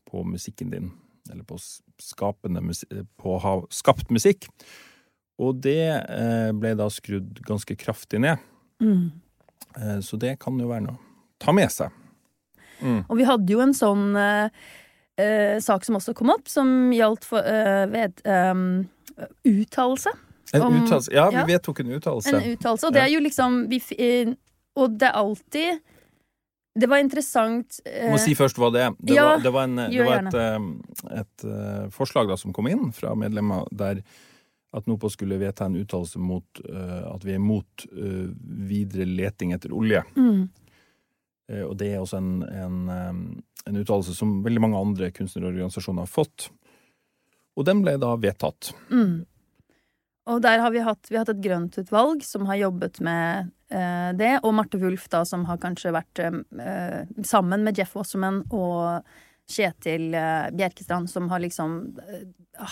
på 0.07 0.23
musikken 0.27 0.71
din, 0.73 0.91
eller 1.31 1.45
på, 1.49 1.59
på 1.59 3.35
å 3.35 3.43
ha 3.43 3.55
skapt 3.75 4.13
musikk. 4.15 4.49
Og 5.43 5.59
det 5.61 5.83
eh, 5.93 6.51
ble 6.57 6.73
da 6.79 6.89
skrudd 6.93 7.43
ganske 7.45 7.77
kraftig 7.77 8.23
ned. 8.25 8.41
Mm. 8.81 9.11
Eh, 9.77 9.99
Så 10.01 10.17
det 10.21 10.39
kan 10.41 10.57
jo 10.61 10.71
være 10.71 10.87
noe 10.87 10.97
å 10.97 11.03
ta 11.43 11.53
med 11.53 11.73
seg. 11.73 11.93
Mm. 12.81 13.03
Og 13.09 13.17
vi 13.19 13.27
hadde 13.29 13.53
jo 13.53 13.61
en 13.65 13.75
sånn 13.77 14.17
eh, 14.21 14.49
eh, 15.21 15.57
sak 15.65 15.85
som 15.85 15.99
også 15.99 16.15
kom 16.17 16.33
opp, 16.33 16.49
som 16.49 16.93
gjaldt 16.95 17.27
for 17.29 17.45
eh, 17.45 17.85
ved 17.93 18.23
eh, 18.25 18.63
uttalelse. 19.49 20.13
En 20.55 20.63
Om- 20.63 20.79
uttalelse. 20.83 21.13
Ja, 21.13 21.29
vi 21.31 21.37
ja. 21.37 21.45
vedtok 21.47 21.81
en 21.81 21.91
uttalelse. 21.97 22.37
En 22.37 22.53
uttalelse. 22.53 22.87
Og 22.87 22.93
det 22.95 23.03
er 23.03 23.11
jo 23.11 23.21
liksom 23.21 23.69
vi, 23.71 23.83
eh, 23.99 24.35
Og 24.77 24.99
det 24.99 25.09
er 25.09 25.17
alltid 25.19 25.81
Det 26.79 26.89
var 26.89 26.99
interessant 26.99 27.81
Jeg 27.87 28.11
må 28.11 28.19
eh, 28.19 28.23
si 28.23 28.35
først 28.35 28.59
hva 28.61 28.71
det 28.73 28.83
er. 28.85 28.95
Det 29.01 29.15
Ja, 29.17 29.25
var, 29.25 29.43
det 29.43 29.53
var, 29.53 29.65
en, 29.65 29.77
det 29.91 30.07
var 30.07 30.27
et, 30.27 30.35
eh, 30.35 31.21
et 31.23 31.45
eh, 31.45 31.89
forslag 31.91 32.29
da 32.29 32.37
som 32.37 32.53
kom 32.53 32.69
inn 32.69 32.93
fra 32.93 33.15
medlemmer 33.15 33.67
der 33.73 34.03
at 34.77 34.87
NOPA 34.87 35.09
skulle 35.09 35.39
vedta 35.41 35.65
en 35.65 35.77
uttalelse 35.81 36.19
mot 36.21 36.61
uh, 36.69 37.15
at 37.15 37.25
vi 37.25 37.33
er 37.33 37.41
mot 37.41 37.87
uh, 37.97 38.27
videre 38.69 39.07
leting 39.09 39.55
etter 39.57 39.73
olje. 39.73 40.03
mm, 40.17 40.49
Uh, 41.47 41.63
og 41.69 41.77
det 41.79 41.93
er 41.95 42.01
også 42.03 42.19
en, 42.19 42.43
en, 42.43 42.79
um, 42.91 43.19
en 43.71 43.77
uttalelse 43.79 44.11
som 44.19 44.43
veldig 44.43 44.61
mange 44.65 44.81
andre 44.83 45.13
kunstnerorganisasjoner 45.15 46.03
har 46.03 46.11
fått. 46.11 46.49
Og 47.55 47.65
den 47.69 47.85
ble 47.85 47.95
da 48.03 48.17
vedtatt. 48.19 48.73
mm. 48.91 49.25
Og 50.27 50.41
der 50.43 50.59
har 50.59 50.73
vi 50.75 50.83
hatt, 50.83 51.07
vi 51.09 51.15
har 51.17 51.23
hatt 51.25 51.37
et 51.37 51.45
grøntutvalg 51.45 52.25
som 52.27 52.49
har 52.49 52.59
jobbet 52.59 52.99
med 53.07 53.53
eh, 53.71 54.11
det, 54.19 54.33
og 54.43 54.57
Marte 54.59 54.81
Wulf, 54.83 55.05
da, 55.13 55.21
som 55.29 55.45
har 55.47 55.61
kanskje 55.63 55.93
vært 55.95 56.23
eh, 56.25 57.05
sammen 57.23 57.63
med 57.67 57.79
Jeff 57.79 57.95
Wasserman 57.95 58.43
og 58.51 59.07
Kjetil 59.47 60.09
eh, 60.19 60.49
Bjerkestrand, 60.59 61.07
som 61.13 61.29
har 61.31 61.45
liksom 61.45 61.77
eh, 62.03 62.25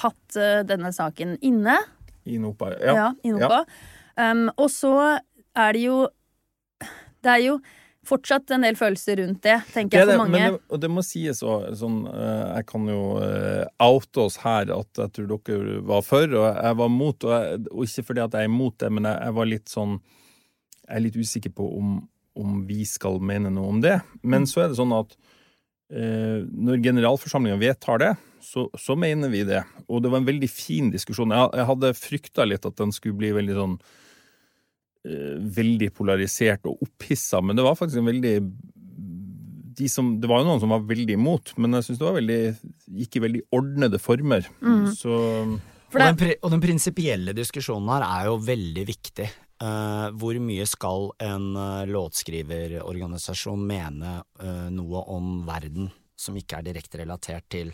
hatt 0.02 0.38
eh, 0.40 0.64
denne 0.66 0.90
saken 0.94 1.36
inne. 1.46 1.76
I 2.26 2.40
NOPA. 2.42 2.72
Ja, 2.80 2.96
Ja. 2.98 3.06
i 3.22 3.30
NOPA. 3.36 3.62
Um, 4.18 4.48
og 4.56 4.68
så 4.70 4.94
er 5.58 5.72
det 5.74 5.80
jo 5.88 5.96
Det 7.24 7.32
er 7.32 7.40
jo 7.42 7.56
fortsatt 8.08 8.52
en 8.54 8.64
del 8.66 8.76
følelser 8.78 9.18
rundt 9.20 9.42
det, 9.46 9.56
tenker 9.74 9.98
Det 9.98 10.00
jeg, 10.02 10.08
er 10.08 10.18
for 10.18 10.22
mange. 10.24 10.38
men 10.38 10.56
det, 10.56 10.62
og 10.70 10.80
det 10.82 10.90
må 10.92 11.04
sies 11.06 11.42
også, 11.42 11.74
sånn, 11.80 12.00
eh, 12.10 12.42
Jeg 12.58 12.66
kan 12.70 12.88
jo 12.90 13.02
eh, 13.24 13.64
oute 13.86 14.24
oss 14.24 14.38
her 14.44 14.72
at 14.74 15.02
jeg 15.02 15.14
tror 15.18 15.30
dere 15.34 15.78
var 15.88 16.02
for, 16.06 16.24
og 16.40 16.48
jeg 16.48 16.78
var 16.80 16.92
mot. 16.92 17.28
Og, 17.28 17.32
jeg, 17.34 17.62
og 17.70 17.86
ikke 17.88 18.06
fordi 18.10 18.24
at 18.24 18.36
jeg 18.36 18.48
er 18.48 18.52
imot 18.52 18.76
det, 18.82 18.90
men 18.92 19.08
jeg, 19.10 19.20
jeg 19.28 19.38
var 19.38 19.50
litt 19.50 19.72
sånn 19.72 19.96
Jeg 20.84 20.96
er 20.98 21.04
litt 21.06 21.16
usikker 21.16 21.54
på 21.56 21.70
om, 21.78 21.96
om 22.36 22.60
vi 22.68 22.84
skal 22.88 23.20
mene 23.20 23.52
noe 23.54 23.72
om 23.72 23.80
det. 23.84 23.98
Men 24.22 24.46
så 24.50 24.64
er 24.64 24.72
det 24.72 24.78
sånn 24.80 24.94
at 24.96 25.16
eh, 25.94 26.44
når 26.44 26.82
generalforsamlinga 26.84 27.60
vedtar 27.62 28.02
det, 28.02 28.14
så, 28.44 28.66
så 28.76 28.96
mener 28.96 29.30
vi 29.32 29.44
det. 29.48 29.62
Og 29.88 30.02
det 30.04 30.10
var 30.12 30.20
en 30.20 30.28
veldig 30.28 30.50
fin 30.52 30.90
diskusjon. 30.92 31.32
Jeg, 31.32 31.52
jeg 31.56 31.68
hadde 31.70 31.94
frykta 31.96 32.44
litt 32.48 32.66
at 32.68 32.76
den 32.80 32.92
skulle 32.92 33.16
bli 33.16 33.32
veldig 33.36 33.56
sånn 33.56 33.78
veldig 35.04 35.90
polarisert 35.92 36.64
og 36.70 36.80
opphissa, 36.86 37.42
men 37.44 37.58
det 37.58 37.64
var 37.66 37.76
faktisk 37.76 38.00
en 38.00 38.08
veldig 38.08 38.38
de 39.74 39.88
som, 39.88 40.20
Det 40.20 40.30
var 40.30 40.42
jo 40.42 40.48
noen 40.48 40.60
som 40.62 40.72
var 40.72 40.84
veldig 40.86 41.16
imot, 41.16 41.54
men 41.58 41.78
jeg 41.78 41.88
syns 41.88 42.00
det 42.00 42.06
var 42.06 42.18
veldig, 42.18 42.40
gikk 43.02 43.16
i 43.18 43.24
veldig 43.24 43.42
ordnede 43.58 44.00
former. 44.02 44.46
Mm. 44.62 44.84
Så 44.94 45.16
For 45.92 46.02
og, 46.02 46.20
den, 46.20 46.34
og 46.40 46.54
den 46.54 46.62
prinsipielle 46.62 47.34
diskusjonen 47.36 47.90
her 47.94 48.06
er 48.06 48.30
jo 48.30 48.38
veldig 48.44 48.86
viktig. 48.90 49.28
Uh, 49.62 50.10
hvor 50.18 50.36
mye 50.42 50.64
skal 50.66 51.12
en 51.22 51.52
uh, 51.56 51.84
låtskriverorganisasjon 51.86 53.62
mene 53.64 54.16
uh, 54.42 54.66
noe 54.74 55.04
om 55.14 55.44
verden 55.46 55.92
som 56.18 56.34
ikke 56.36 56.58
er 56.58 56.66
direkte 56.66 56.98
relatert 57.00 57.46
til 57.54 57.70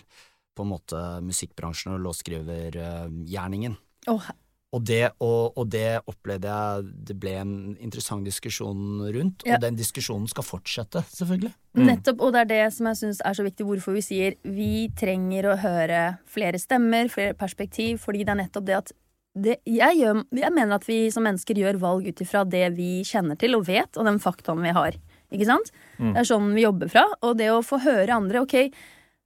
på 0.54 0.66
en 0.66 0.70
måte 0.74 1.00
musikkbransjen 1.24 1.96
og 1.96 2.04
låtskrivergjerningen? 2.04 3.78
Åh, 4.12 4.28
Og 4.70 4.84
det, 4.86 5.10
og, 5.18 5.56
og 5.58 5.66
det 5.72 5.98
opplevde 6.06 6.46
jeg 6.46 6.90
det 7.08 7.16
ble 7.18 7.32
en 7.40 7.54
interessant 7.82 8.22
diskusjon 8.24 9.00
rundt, 9.16 9.42
Ja. 9.46 9.56
og 9.56 9.64
den 9.64 9.74
diskusjonen 9.74 10.28
skal 10.30 10.46
fortsette, 10.46 11.02
selvfølgelig. 11.10 11.50
Mm. 11.74 11.84
Nettopp, 11.88 12.22
og 12.22 12.32
det 12.36 12.40
er 12.44 12.50
det 12.52 12.72
som 12.76 12.86
jeg 12.86 13.00
syns 13.00 13.20
er 13.26 13.34
så 13.34 13.42
viktig, 13.46 13.66
hvorfor 13.66 13.96
vi 13.98 14.04
sier 14.06 14.36
vi 14.46 14.88
trenger 14.94 15.50
å 15.50 15.58
høre 15.58 16.18
flere 16.30 16.60
stemmer, 16.62 17.10
flere 17.10 17.34
perspektiv, 17.34 17.98
fordi 18.04 18.22
det 18.22 18.30
er 18.36 18.42
nettopp 18.44 18.68
det 18.68 18.78
at 18.78 18.92
det, 19.34 19.58
jeg, 19.66 19.98
gjør, 19.98 20.24
jeg 20.34 20.54
mener 20.54 20.74
at 20.74 20.86
vi 20.88 21.00
som 21.14 21.22
mennesker 21.26 21.58
gjør 21.58 21.78
valg 21.82 22.06
ut 22.06 22.22
ifra 22.22 22.44
det 22.46 22.64
vi 22.78 23.02
kjenner 23.06 23.38
til 23.38 23.54
og 23.58 23.66
vet, 23.66 23.98
og 23.98 24.06
den 24.06 24.18
faktaen 24.22 24.62
vi 24.62 24.72
har. 24.74 24.98
Ikke 25.30 25.46
sant? 25.46 25.70
Mm. 25.98 26.14
Det 26.14 26.22
er 26.22 26.26
sånn 26.30 26.48
vi 26.56 26.64
jobber 26.64 26.90
fra. 26.90 27.04
Og 27.22 27.36
det 27.38 27.50
å 27.54 27.60
få 27.62 27.78
høre 27.84 28.16
andre, 28.16 28.42
ok, 28.42 28.56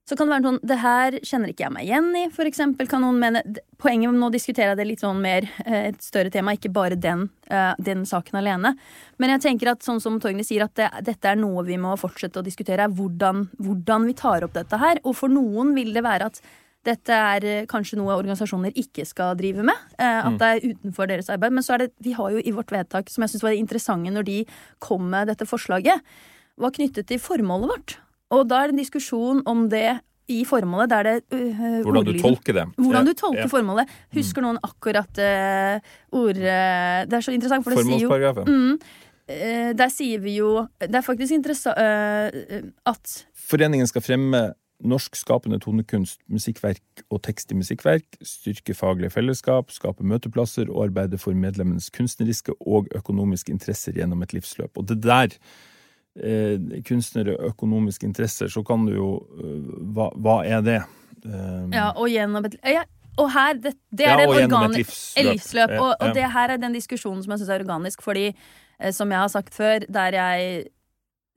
så 0.05 0.17
kan 0.19 0.29
det 0.29 0.35
være 0.35 0.45
sånn 0.45 0.59
Det 0.69 0.77
her 0.83 1.15
kjenner 1.25 1.49
ikke 1.49 1.65
jeg 1.65 1.73
meg 1.73 1.87
igjen 1.87 2.09
i, 2.21 2.25
for 2.33 2.45
eksempel. 2.49 2.89
Kan 2.91 3.01
noen 3.07 3.21
mene 3.23 3.41
Poenget 3.81 4.13
med 4.13 4.21
nå 4.21 4.29
diskuterer 4.33 4.73
jeg 4.73 4.81
det 4.81 4.87
litt 4.89 5.05
sånn 5.05 5.21
mer 5.21 5.47
eh, 5.65 5.91
et 5.91 6.03
større 6.05 6.33
tema, 6.33 6.53
ikke 6.57 6.73
bare 6.73 6.97
den, 6.97 7.27
eh, 7.53 7.73
den 7.85 8.05
saken 8.09 8.39
alene. 8.41 8.75
Men 9.21 9.33
jeg 9.35 9.43
tenker 9.45 9.73
at 9.73 9.85
sånn 9.85 10.01
som 10.01 10.19
Torgny 10.21 10.45
sier, 10.45 10.65
at 10.65 10.75
det, 10.77 10.91
dette 11.05 11.29
er 11.33 11.37
noe 11.41 11.65
vi 11.65 11.77
må 11.81 11.95
fortsette 12.01 12.41
å 12.41 12.45
diskutere. 12.45 12.85
er 12.85 12.93
Hvordan, 12.97 13.47
hvordan 13.61 14.07
vi 14.09 14.15
tar 14.17 14.45
opp 14.45 14.55
dette 14.57 14.81
her. 14.81 15.01
Og 15.05 15.17
for 15.17 15.33
noen 15.33 15.75
vil 15.77 15.93
det 15.97 16.05
være 16.05 16.29
at 16.33 16.41
dette 16.85 17.17
er 17.17 17.45
eh, 17.49 17.67
kanskje 17.69 17.97
noe 17.97 18.17
organisasjoner 18.17 18.77
ikke 18.77 19.05
skal 19.09 19.37
drive 19.41 19.65
med. 19.65 19.89
At 19.97 20.33
Mm. 20.35 20.39
det 20.41 20.49
er 20.53 20.69
utenfor 20.75 21.09
deres 21.09 21.29
arbeid. 21.33 21.53
Men 21.53 21.65
så 21.65 21.75
er 21.75 21.85
det, 21.85 21.93
vi 22.01 22.13
har 22.13 22.31
jo 22.31 22.45
i 22.45 22.53
vårt 22.53 22.73
vedtak, 22.73 23.09
som 23.09 23.25
jeg 23.25 23.35
syns 23.35 23.43
var 23.43 23.57
det 23.57 23.65
interessante 23.65 24.13
når 24.13 24.25
de 24.29 24.39
kom 24.81 25.09
med 25.09 25.29
dette 25.29 25.49
forslaget, 25.49 26.01
var 26.57 26.71
knyttet 26.71 27.09
til 27.09 27.19
formålet 27.19 27.69
vårt. 27.73 27.99
Og 28.35 28.49
da 28.51 28.63
er 28.63 28.71
det 28.71 28.77
en 28.77 28.83
diskusjon 28.83 29.45
om 29.51 29.69
det 29.73 30.01
i 30.33 30.41
formålet, 30.49 30.89
der 30.89 31.07
det 31.07 31.15
uh, 31.37 31.81
hvordan 31.85 32.07
du 32.07 32.15
tolker 32.21 32.57
det. 32.57 32.65
hvordan 32.81 33.07
du 33.07 33.13
tolker 33.13 33.45
ja. 33.45 33.49
formålet. 33.53 33.97
Husker 34.17 34.45
noen 34.45 34.59
akkurat 34.65 35.21
uh, 35.21 35.95
ord 36.17 36.41
uh, 36.41 37.05
Det 37.05 37.19
er 37.19 37.27
så 37.27 37.35
interessant, 37.35 37.65
for 37.67 37.77
det 37.77 37.85
sier 37.85 38.07
jo 38.07 38.45
mm, 38.49 38.79
eh, 39.29 39.71
Der 39.77 39.93
sier 39.93 40.23
vi 40.25 40.39
jo 40.39 40.65
Det 40.81 40.95
er 40.97 41.05
faktisk 41.05 41.37
interessant 41.37 41.77
at 42.89 43.17
Foreningen 43.45 43.91
skal 43.91 44.05
fremme 44.05 44.47
norsk 44.85 45.17
skapende 45.17 45.59
tonekunst, 45.63 46.19
musikkverk 46.33 47.05
og 47.13 47.23
tekst 47.25 47.53
i 47.53 47.59
musikkverk, 47.59 48.19
styrke 48.27 48.75
faglige 48.77 49.13
fellesskap, 49.15 49.71
skape 49.73 50.05
møteplasser 50.05 50.69
og 50.73 50.89
arbeide 50.89 51.21
for 51.21 51.37
medlemmenes 51.39 51.91
kunstneriske 51.95 52.57
og 52.61 52.91
økonomiske 52.97 53.53
interesser 53.55 53.97
gjennom 53.97 54.25
et 54.27 54.35
livsløp. 54.37 54.75
Og 54.77 54.89
det 54.91 55.01
der, 55.05 55.37
kunstnere, 56.87 57.35
økonomiske 57.51 58.07
interesser, 58.07 58.49
så 58.49 58.63
kan 58.67 58.87
du 58.87 58.93
jo 58.95 59.09
eh, 59.39 59.71
hva, 59.97 60.11
hva 60.15 60.37
er 60.47 60.61
det? 60.63 60.81
Eh, 61.25 61.65
Ja, 61.75 61.89
og 61.97 62.07
gjennom 62.13 62.45
et 62.47 62.55
ja, 62.63 62.85
Og 63.17 63.31
her, 63.31 63.55
det, 63.55 63.75
det 63.95 64.07
ja, 64.07 64.15
er 64.19 64.27
og 64.29 64.35
en 64.35 64.41
gjennom 64.45 64.71
et 64.73 64.79
livsløp. 64.81 65.27
livsløp. 65.33 65.71
Og, 65.81 65.91
og 66.01 66.15
det 66.15 66.31
her 66.35 66.51
er 66.51 66.59
den 66.59 66.73
diskusjonen 66.75 67.23
som 67.23 67.35
jeg 67.35 67.43
syns 67.45 67.51
er 67.55 67.63
organisk, 67.63 68.03
fordi, 68.03 68.29
eh, 68.81 68.93
som 68.93 69.11
jeg 69.11 69.19
har 69.19 69.29
sagt 69.29 69.55
før, 69.55 69.85
der 69.89 70.17
jeg 70.19 70.65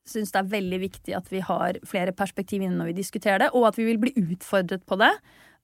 syns 0.07 0.31
det 0.31 0.39
er 0.39 0.47
veldig 0.53 0.79
viktig 0.79 1.13
at 1.17 1.27
vi 1.29 1.41
har 1.43 1.77
flere 1.85 2.13
perspektiv 2.15 2.61
inne 2.63 2.77
når 2.79 2.93
vi 2.93 2.97
diskuterer 3.01 3.43
det, 3.43 3.49
og 3.53 3.67
at 3.67 3.77
vi 3.77 3.85
vil 3.89 3.99
bli 3.99 4.13
utfordret 4.15 4.85
på 4.87 4.97
det. 5.01 5.11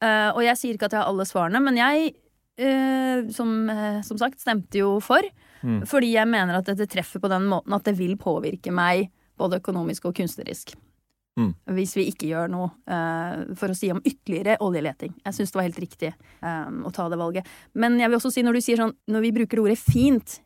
Eh, 0.03 0.29
og 0.35 0.43
jeg 0.43 0.57
sier 0.59 0.75
ikke 0.75 0.89
at 0.89 0.97
jeg 0.97 1.01
har 1.01 1.09
alle 1.13 1.25
svarene, 1.29 1.61
men 1.63 1.77
jeg, 1.79 2.13
eh, 2.59 3.23
som, 3.31 3.53
eh, 3.69 4.01
som 4.03 4.17
sagt, 4.19 4.41
stemte 4.43 4.81
jo 4.81 4.97
for. 4.99 5.21
Mm. 5.63 5.83
Fordi 5.89 6.13
jeg 6.13 6.29
mener 6.29 6.59
at 6.59 6.69
dette 6.69 6.87
treffer 6.91 7.23
på 7.23 7.31
den 7.31 7.47
måten 7.51 7.75
at 7.75 7.85
det 7.87 7.95
vil 7.97 8.17
påvirke 8.19 8.73
meg 8.75 9.09
både 9.39 9.59
økonomisk 9.61 10.09
og 10.09 10.17
kunstnerisk. 10.19 10.75
Mm. 11.39 11.49
Hvis 11.73 11.95
vi 11.97 12.05
ikke 12.11 12.29
gjør 12.29 12.51
noe 12.53 12.69
uh, 12.85 13.41
for 13.57 13.73
å 13.73 13.77
si 13.77 13.89
om 13.89 14.01
ytterligere 14.05 14.59
oljeleting. 14.61 15.15
Jeg 15.23 15.37
syns 15.37 15.53
det 15.53 15.57
var 15.57 15.65
helt 15.65 15.81
riktig 15.81 16.11
eh, 16.11 16.67
å 16.69 16.91
ta 16.93 17.07
det 17.09 17.17
valget. 17.17 17.47
Men 17.73 17.97
jeg 17.97 18.11
vil 18.11 18.19
også 18.19 18.33
si, 18.35 18.43
når 18.45 18.59
du 18.59 18.65
sier 18.65 18.81
sånn, 18.83 18.93
når 19.09 19.23
vi 19.25 19.31
bruker 19.39 19.63
ordet 19.63 19.79
fint, 19.81 20.37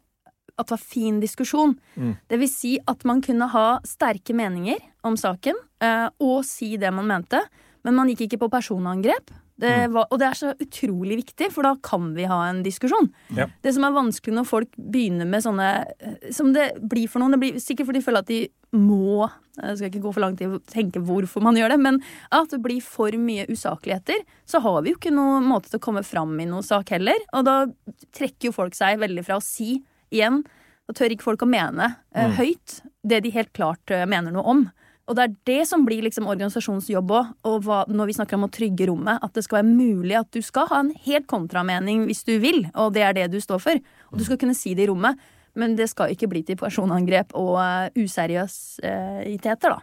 at 0.58 0.70
det 0.70 0.74
var 0.78 0.82
fin 0.82 1.20
diskusjon. 1.22 1.76
Mm. 2.00 2.14
Det 2.32 2.40
vil 2.40 2.52
si 2.52 2.78
at 2.88 3.04
man 3.10 3.20
kunne 3.26 3.50
ha 3.52 3.66
sterke 3.86 4.36
meninger 4.38 4.80
om 5.08 5.20
saken, 5.20 5.60
uh, 5.84 6.08
og 6.24 6.40
si 6.48 6.76
det 6.80 6.94
man 6.96 7.10
mente, 7.10 7.44
men 7.84 8.00
man 8.00 8.10
gikk 8.14 8.26
ikke 8.30 8.46
på 8.46 8.54
personangrep. 8.56 9.36
Det 9.60 9.72
Mm. 9.88 9.94
var, 9.94 10.06
og 10.12 10.20
det 10.20 10.28
er 10.28 10.36
så 10.38 10.54
utrolig 10.62 11.16
viktig, 11.26 11.52
for 11.52 11.64
da 11.64 11.76
kan 11.82 12.14
vi 12.14 12.26
ha 12.30 12.44
en 12.50 12.62
diskusjon. 12.64 13.10
Ja. 13.36 13.48
Det 13.64 13.74
som 13.74 13.84
er 13.84 13.92
vanskelig 13.96 14.36
når 14.36 14.46
folk 14.46 14.70
begynner 14.78 15.26
med 15.26 15.42
sånne 15.42 15.70
eh, 16.00 16.32
Som 16.32 16.54
det 16.54 16.76
blir 16.88 17.08
for 17.10 17.20
noen, 17.20 17.32
det 17.32 17.40
blir 17.42 17.58
sikkert 17.60 17.88
fordi 17.88 18.00
de 18.00 18.06
føler 18.06 18.20
at 18.20 18.28
de 18.28 18.50
må 18.78 19.32
Jeg 19.58 19.78
skal 19.80 19.90
ikke 19.90 20.04
gå 20.04 20.14
for 20.14 20.22
langt 20.22 20.42
i 20.42 20.46
å 20.46 20.60
tenke 20.70 21.02
hvorfor 21.02 21.42
man 21.42 21.56
gjør 21.58 21.70
det, 21.74 21.80
men 21.82 21.98
at 22.32 22.50
det 22.54 22.62
blir 22.62 22.80
for 22.86 23.10
mye 23.18 23.48
usakligheter, 23.50 24.20
så 24.46 24.62
har 24.62 24.84
vi 24.84 24.92
jo 24.92 24.98
ikke 25.00 25.10
noen 25.16 25.44
måte 25.50 25.72
til 25.72 25.80
å 25.80 25.86
komme 25.88 26.04
fram 26.06 26.40
i 26.40 26.46
noen 26.46 26.62
sak 26.64 26.90
heller. 26.94 27.18
Og 27.34 27.44
da 27.46 27.66
trekker 28.14 28.52
jo 28.52 28.52
folk 28.52 28.76
seg 28.78 29.00
veldig 29.02 29.26
fra 29.26 29.40
å 29.40 29.42
si 29.42 29.82
igjen. 30.14 30.44
Da 30.88 30.94
tør 30.94 31.10
ikke 31.16 31.24
folk 31.26 31.42
å 31.42 31.50
mene 31.50 31.96
eh, 32.14 32.28
Mm. 32.30 32.36
høyt 32.38 32.82
det 33.04 33.24
de 33.24 33.32
helt 33.32 33.52
klart 33.54 33.90
eh, 33.90 34.06
mener 34.06 34.32
noe 34.32 34.46
om. 34.46 34.72
Og 35.08 35.16
det 35.16 35.24
er 35.24 35.36
det 35.48 35.62
som 35.70 35.86
blir 35.88 36.04
liksom 36.04 36.28
organisasjonens 36.28 36.90
jobb 36.92 37.14
òg, 37.16 37.30
og 37.48 37.62
hva, 37.64 37.80
når 37.88 38.10
vi 38.10 38.16
snakker 38.18 38.36
om 38.36 38.48
å 38.48 38.52
trygge 38.52 38.90
rommet. 38.90 39.24
At 39.24 39.38
det 39.38 39.46
skal 39.46 39.62
være 39.62 39.72
mulig 39.72 40.18
at 40.20 40.30
du 40.36 40.42
skal 40.44 40.68
ha 40.72 40.82
en 40.84 40.92
helt 41.06 41.30
kontramening 41.32 42.04
hvis 42.10 42.26
du 42.28 42.36
vil, 42.44 42.66
og 42.76 42.92
det 42.98 43.06
er 43.08 43.16
det 43.16 43.30
du 43.32 43.40
står 43.44 43.64
for. 43.64 43.80
Og 44.12 44.20
du 44.20 44.26
skal 44.28 44.40
kunne 44.42 44.58
si 44.58 44.76
det 44.76 44.88
i 44.88 44.90
rommet, 44.92 45.16
men 45.58 45.78
det 45.80 45.88
skal 45.94 46.12
ikke 46.14 46.30
bli 46.30 46.44
til 46.46 46.60
personangrep 46.60 47.32
og 47.40 47.56
uh, 47.56 47.88
useriøsiteter, 47.98 49.78
da. 49.78 49.80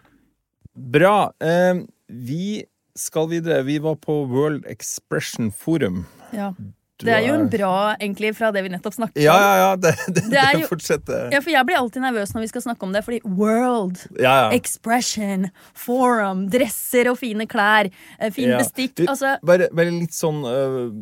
Bra. 0.75 1.17
Uh, 1.41 1.87
vi 2.09 2.63
skal 2.95 3.31
videre. 3.33 3.65
Vi 3.67 3.81
var 3.83 3.97
på 4.03 4.21
World 4.31 4.69
Expression 4.71 5.51
Forum. 5.51 6.05
Du 6.33 6.84
Det 7.03 7.11
er 7.11 7.25
jo 7.27 7.35
en 7.35 7.49
bra, 7.51 7.97
egentlig, 7.99 8.31
fra 8.39 8.53
det 8.55 8.63
vi 8.63 8.69
nettopp 8.71 8.95
snakket 8.95 9.17
om. 9.19 9.23
ja, 9.25 9.57
ja. 9.59 9.71
Det, 9.77 9.91
det, 10.15 10.23
Det 10.31 10.39
er 10.39 10.53
det 10.55 10.61
jo- 10.63 10.69
fortsetter. 10.71 11.25
Ja, 11.35 11.41
for 11.43 11.51
jeg 11.51 11.67
blir 11.67 11.77
alltid 11.81 12.03
nervøs 12.05 12.31
når 12.35 12.41
vi 12.45 12.51
skal 12.53 12.63
snakke 12.63 12.83
om 12.87 12.93
det, 12.95 13.03
fordi 13.05 13.19
world, 13.25 13.99
Ja, 14.21 14.35
ja. 14.45 14.51
expression, 14.55 15.49
forum, 15.75 16.45
dresser 16.51 17.11
og 17.11 17.19
fine 17.19 17.47
klær, 17.51 17.91
eh, 18.21 18.31
fin 18.31 18.49
Ja. 18.53 18.59
bestikk 18.63 18.95
Du, 18.95 19.07
Altså, 19.11 19.37
bare, 19.43 19.69
bare 19.75 19.91
litt 19.91 20.15
sånn 20.15 20.45
uh, 20.47 20.93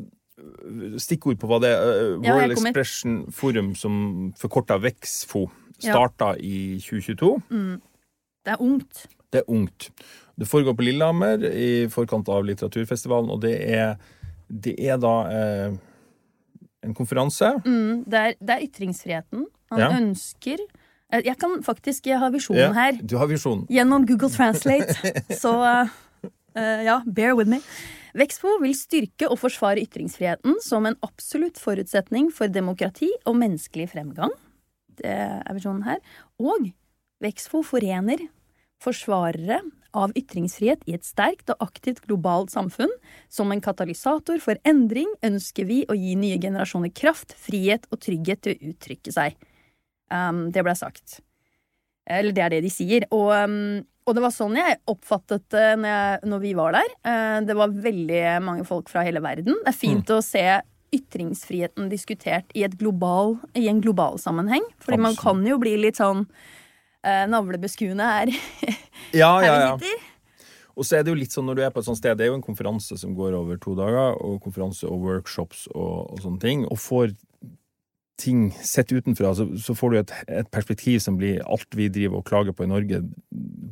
stikkord 0.98 1.38
på 1.38 1.46
hva 1.50 1.60
det 1.60 1.70
er. 1.76 2.16
Uh, 2.16 2.20
World. 2.24 2.52
Expression 2.56 3.18
Forum, 3.30 3.74
som 3.74 4.32
forkorta 4.40 4.80
VEXFO, 4.80 5.50
Ja. 5.82 5.92
starta 5.92 6.36
i 6.38 6.78
2022. 6.80 7.36
det 8.44 8.52
er 8.54 8.60
ungt. 8.62 9.06
Det 9.32 9.40
er 9.42 9.50
ungt. 9.52 9.90
Det 10.38 10.48
foregår 10.48 10.74
på 10.76 10.84
Lillehammer 10.84 11.44
i 11.52 11.86
forkant 11.88 12.28
av 12.28 12.44
litteraturfestivalen, 12.44 13.30
og 13.30 13.40
det 13.42 13.60
er, 13.68 13.96
det 14.52 14.74
er 14.84 14.98
da 15.00 15.12
eh, 15.32 15.72
en 16.84 16.94
konferanse. 16.98 17.48
Mm, 17.64 18.04
det, 18.10 18.18
er, 18.20 18.34
det 18.40 18.54
er 18.58 18.64
ytringsfriheten. 18.68 19.46
Han 19.72 19.80
Ja. 19.80 19.88
ønsker 19.96 20.58
eh, 21.12 21.22
Jeg 21.24 21.38
kan 21.40 21.62
faktisk 21.64 22.06
jeg 22.10 22.18
har 22.20 22.30
visjonen 22.34 22.60
Ja, 22.60 22.72
her 22.76 22.92
Du 23.00 23.16
har 23.16 23.26
visjonen. 23.30 23.66
gjennom 23.72 24.04
Google 24.06 24.28
Translate, 24.36 24.92
så 25.32 25.54
eh, 26.54 26.82
ja, 26.84 27.00
bear 27.06 27.34
with 27.38 27.48
me. 27.48 27.60
Vexpo 28.14 28.58
vil 28.60 28.74
styrke 28.76 29.30
og 29.30 29.38
forsvare 29.40 29.80
ytringsfriheten 29.86 30.58
som 30.60 30.84
en 30.84 30.98
absolutt 31.02 31.56
forutsetning 31.58 32.28
for 32.30 32.46
demokrati 32.52 33.08
og 33.24 33.38
menneskelig 33.40 33.88
fremgang. 33.94 34.34
Det 35.00 35.08
er 35.08 35.54
visjonen 35.56 35.86
her. 35.86 35.96
Og 36.38 36.68
Vexpo 37.24 37.62
forener 37.64 38.20
forsvarere 38.82 39.62
av 39.96 40.12
ytringsfrihet 40.18 40.84
i 40.88 40.96
et 40.96 41.06
sterkt 41.06 41.52
og 41.52 41.62
aktivt 41.64 42.02
globalt 42.06 42.52
samfunn. 42.52 42.92
Som 43.32 43.52
en 43.52 43.62
katalysator 43.64 44.40
for 44.42 44.60
endring 44.68 45.10
ønsker 45.24 45.68
vi 45.68 45.82
å 45.88 45.96
gi 45.98 46.16
nye 46.18 46.40
generasjoner 46.42 46.92
kraft, 46.96 47.36
frihet 47.38 47.88
og 47.90 48.02
trygghet 48.04 48.44
til 48.44 48.56
å 48.56 48.72
uttrykke 48.72 49.14
seg. 49.14 49.38
Um, 50.12 50.48
det 50.52 50.64
ble 50.64 50.74
sagt. 50.78 51.20
Eller 52.08 52.34
det 52.34 52.44
er 52.44 52.56
det 52.56 52.64
de 52.66 52.72
sier. 52.72 53.06
Og, 53.14 53.30
um, 53.32 53.80
og 54.02 54.16
det 54.16 54.24
var 54.24 54.34
sånn 54.34 54.58
jeg 54.58 54.80
oppfattet 54.90 55.46
det 55.54 55.68
når, 55.80 56.26
når 56.28 56.42
vi 56.42 56.56
var 56.58 56.76
der. 56.76 56.92
Uh, 57.06 57.38
det 57.46 57.56
var 57.58 57.80
veldig 57.88 58.22
mange 58.44 58.66
folk 58.68 58.92
fra 58.92 59.06
hele 59.06 59.22
verden. 59.24 59.56
Det 59.62 59.72
er 59.72 59.82
fint 59.84 60.12
å 60.12 60.22
se 60.24 60.46
ytringsfriheten 60.92 61.88
diskutert 61.88 62.50
i, 62.52 62.66
et 62.66 62.74
global, 62.80 63.38
i 63.56 63.68
en 63.70 63.80
global 63.80 64.18
sammenheng. 64.20 64.64
Fordi 64.82 65.00
man 65.00 65.16
kan 65.16 65.40
jo 65.46 65.56
bli 65.62 65.78
litt 65.80 66.00
sånn 66.00 66.26
uh, 67.06 67.26
navlebeskuende 67.30 68.08
her, 68.08 68.32
Ja, 69.20 69.34
her 69.38 69.46
ja, 69.46 69.54
vi 69.54 69.66
ja. 69.66 69.74
sitter. 69.78 70.08
Og 70.72 70.86
så 70.88 70.96
er 70.96 71.04
det 71.04 71.12
jo 71.12 71.18
litt 71.18 71.34
sånn 71.34 71.44
når 71.50 71.58
du 71.58 71.64
er 71.66 71.72
på 71.74 71.82
et 71.82 71.88
sånt 71.88 72.00
sted, 72.00 72.16
det 72.16 72.24
er 72.24 72.32
jo 72.32 72.38
en 72.38 72.44
konferanse 72.44 72.96
som 73.00 73.12
går 73.16 73.34
over 73.36 73.58
to 73.60 73.74
dager, 73.76 74.16
og 74.24 74.40
konferanse 74.44 74.88
og 74.88 75.04
workshops 75.04 75.66
og, 75.74 76.14
og 76.14 76.22
sånne 76.24 76.40
ting, 76.40 76.64
og 76.72 76.80
får 76.80 77.12
ting 78.22 78.46
sett 78.62 78.92
utenfra, 78.92 79.32
så, 79.34 79.48
så 79.58 79.74
får 79.76 79.92
du 79.92 79.98
et, 79.98 80.12
et 80.40 80.48
perspektiv 80.52 81.00
som 81.02 81.16
blir 81.18 81.42
alt 81.42 81.76
vi 81.76 81.88
driver 81.92 82.20
og 82.20 82.26
klager 82.28 82.54
på 82.56 82.64
i 82.64 82.70
Norge, 82.70 83.02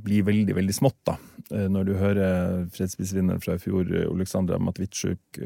blir 0.04 0.26
veldig, 0.26 0.56
veldig 0.58 0.74
smått, 0.74 0.98
da. 1.06 1.16
Eh, 1.52 1.68
Når 1.70 1.86
du 1.86 1.92
hører 2.00 2.64
fredsprisvinneren 2.74 3.42
fra 3.44 3.56
i 3.56 3.62
fjor, 3.62 3.84
eh, 3.86 4.08
Oleksandra 4.10 4.58
Matvitsjuk, 4.60 5.40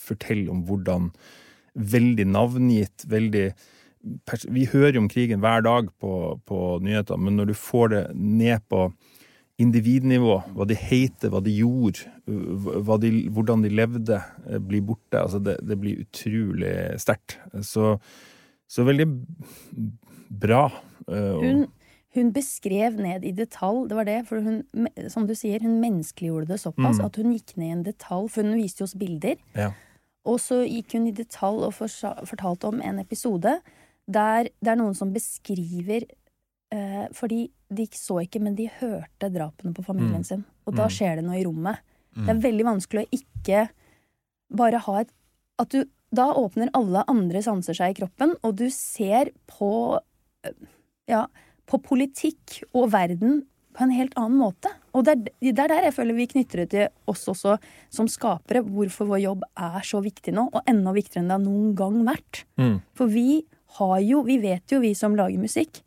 fortelle 0.00 0.52
om 0.52 0.62
hvordan 0.68 1.10
veldig 1.76 2.28
navngitt, 2.30 3.04
veldig 3.10 3.48
Vi 4.48 4.64
hører 4.70 4.94
jo 4.94 5.00
om 5.04 5.08
krigen 5.10 5.40
hver 5.42 5.62
dag 5.66 5.88
på, 6.00 6.40
på 6.46 6.78
nyheter, 6.84 7.16
men 7.18 7.36
når 7.36 7.50
du 7.50 7.54
får 7.58 7.88
det 7.94 8.02
ned 8.14 8.62
på 8.70 8.88
individnivå, 9.58 10.34
hva 10.52 10.66
de 10.68 10.76
heter, 10.76 11.30
hva 11.32 11.40
de 11.40 11.54
gjorde, 11.56 12.04
hva 12.26 12.98
de, 13.00 13.10
hvordan 13.32 13.62
de 13.64 13.70
levde, 13.72 14.18
eh, 14.50 14.58
blir 14.60 14.82
borte. 14.84 15.16
Altså 15.22 15.40
det, 15.40 15.56
det 15.64 15.78
blir 15.80 16.02
utrolig 16.04 16.74
sterkt. 17.00 17.38
Så, 17.64 17.94
så 18.68 18.84
veldig 18.84 19.06
bra. 20.44 20.66
eh, 21.08 21.38
Hun, 21.40 21.64
hun 22.16 22.32
beskrev 22.36 23.00
ned 23.00 23.24
i 23.24 23.32
detalj, 23.36 23.86
det 23.88 23.96
var 23.96 24.04
det, 24.08 24.18
for 24.28 24.44
hun, 24.44 24.60
som 25.12 25.26
du 25.28 25.34
sier, 25.36 25.64
hun 25.64 25.80
menneskeliggjorde 25.82 26.52
det 26.52 26.60
såpass 26.62 27.00
Mm. 27.00 27.04
at 27.08 27.16
hun 27.16 27.32
gikk 27.32 27.56
ned 27.56 27.66
i 27.66 27.72
en 27.78 27.82
detalj, 27.88 28.28
for 28.32 28.42
hun 28.44 28.60
viste 28.60 28.84
oss 28.84 28.94
bilder. 28.94 29.36
Ja. 29.56 29.72
Og 30.26 30.40
så 30.42 30.62
gikk 30.68 30.92
hun 30.98 31.06
i 31.08 31.16
detalj 31.16 31.64
og 31.68 31.74
fortalte 32.28 32.68
om 32.68 32.80
en 32.84 32.98
episode 33.00 33.56
der 34.08 34.48
det 34.62 34.68
er 34.72 34.76
noen 34.78 34.94
som 34.94 35.12
beskriver 35.12 36.04
eh, 36.72 37.06
Fordi 37.14 37.48
de 37.70 37.86
så 37.94 38.20
ikke, 38.24 38.40
men 38.42 38.54
de 38.58 38.68
hørte 38.80 39.28
drapene 39.32 39.72
på 39.74 39.84
familien 39.86 40.20
Mm. 40.22 40.24
sin. 40.24 40.44
Og 40.66 40.74
da 40.74 40.84
Mm. 40.86 40.90
skjer 40.90 41.16
det 41.16 41.24
noe 41.24 41.38
i 41.40 41.44
rommet. 41.44 41.78
Det 42.16 42.28
er 42.28 42.40
veldig 42.50 42.64
vanskelig 42.64 43.06
å 43.06 43.10
ikke 43.20 43.68
bare 44.54 44.78
ha 44.78 45.00
et 45.00 45.10
At 45.58 45.70
du 45.70 45.84
Da 46.14 46.32
åpner 46.34 46.68
alle 46.74 47.02
andre 47.08 47.40
sanser 47.42 47.74
seg 47.74 47.90
i 47.90 48.00
kroppen, 48.00 48.34
og 48.44 48.56
du 48.56 48.68
ser 48.70 49.30
på 49.48 49.98
eh, 50.44 50.50
Ja, 51.08 51.26
på 51.66 51.78
politikk 51.82 52.62
og 52.74 52.90
verden 52.92 53.44
på 53.74 53.82
en 53.82 53.90
helt 53.90 54.14
annen 54.16 54.38
måte. 54.38 54.70
Og 54.94 55.04
det 55.04 55.12
er, 55.12 55.52
det 55.52 55.58
er 55.58 55.68
der 55.68 55.82
jeg 55.84 55.94
føler 55.94 56.14
vi 56.16 56.26
knytter 56.26 56.56
det 56.64 56.70
til 56.70 56.88
oss 57.06 57.26
også 57.26 57.58
som 57.90 58.06
skapere, 58.08 58.62
hvorfor 58.64 59.06
vår 59.06 59.20
jobb 59.22 59.42
er 59.56 59.80
så 59.82 60.00
viktig 60.02 60.32
nå, 60.32 60.48
og 60.52 60.62
enda 60.66 60.92
viktigere 60.92 61.22
enn 61.24 61.28
det 61.28 61.36
har 61.36 61.44
noen 61.44 61.74
gang 61.76 62.04
vært. 62.06 62.44
Mm. 62.58 62.80
For 62.94 63.06
vi 63.06 63.44
har 63.78 63.98
jo, 64.00 64.22
vi 64.26 64.38
vet 64.42 64.72
jo, 64.72 64.80
vi 64.80 64.94
som 64.94 65.16
lager 65.18 65.40
musikk, 65.42 65.82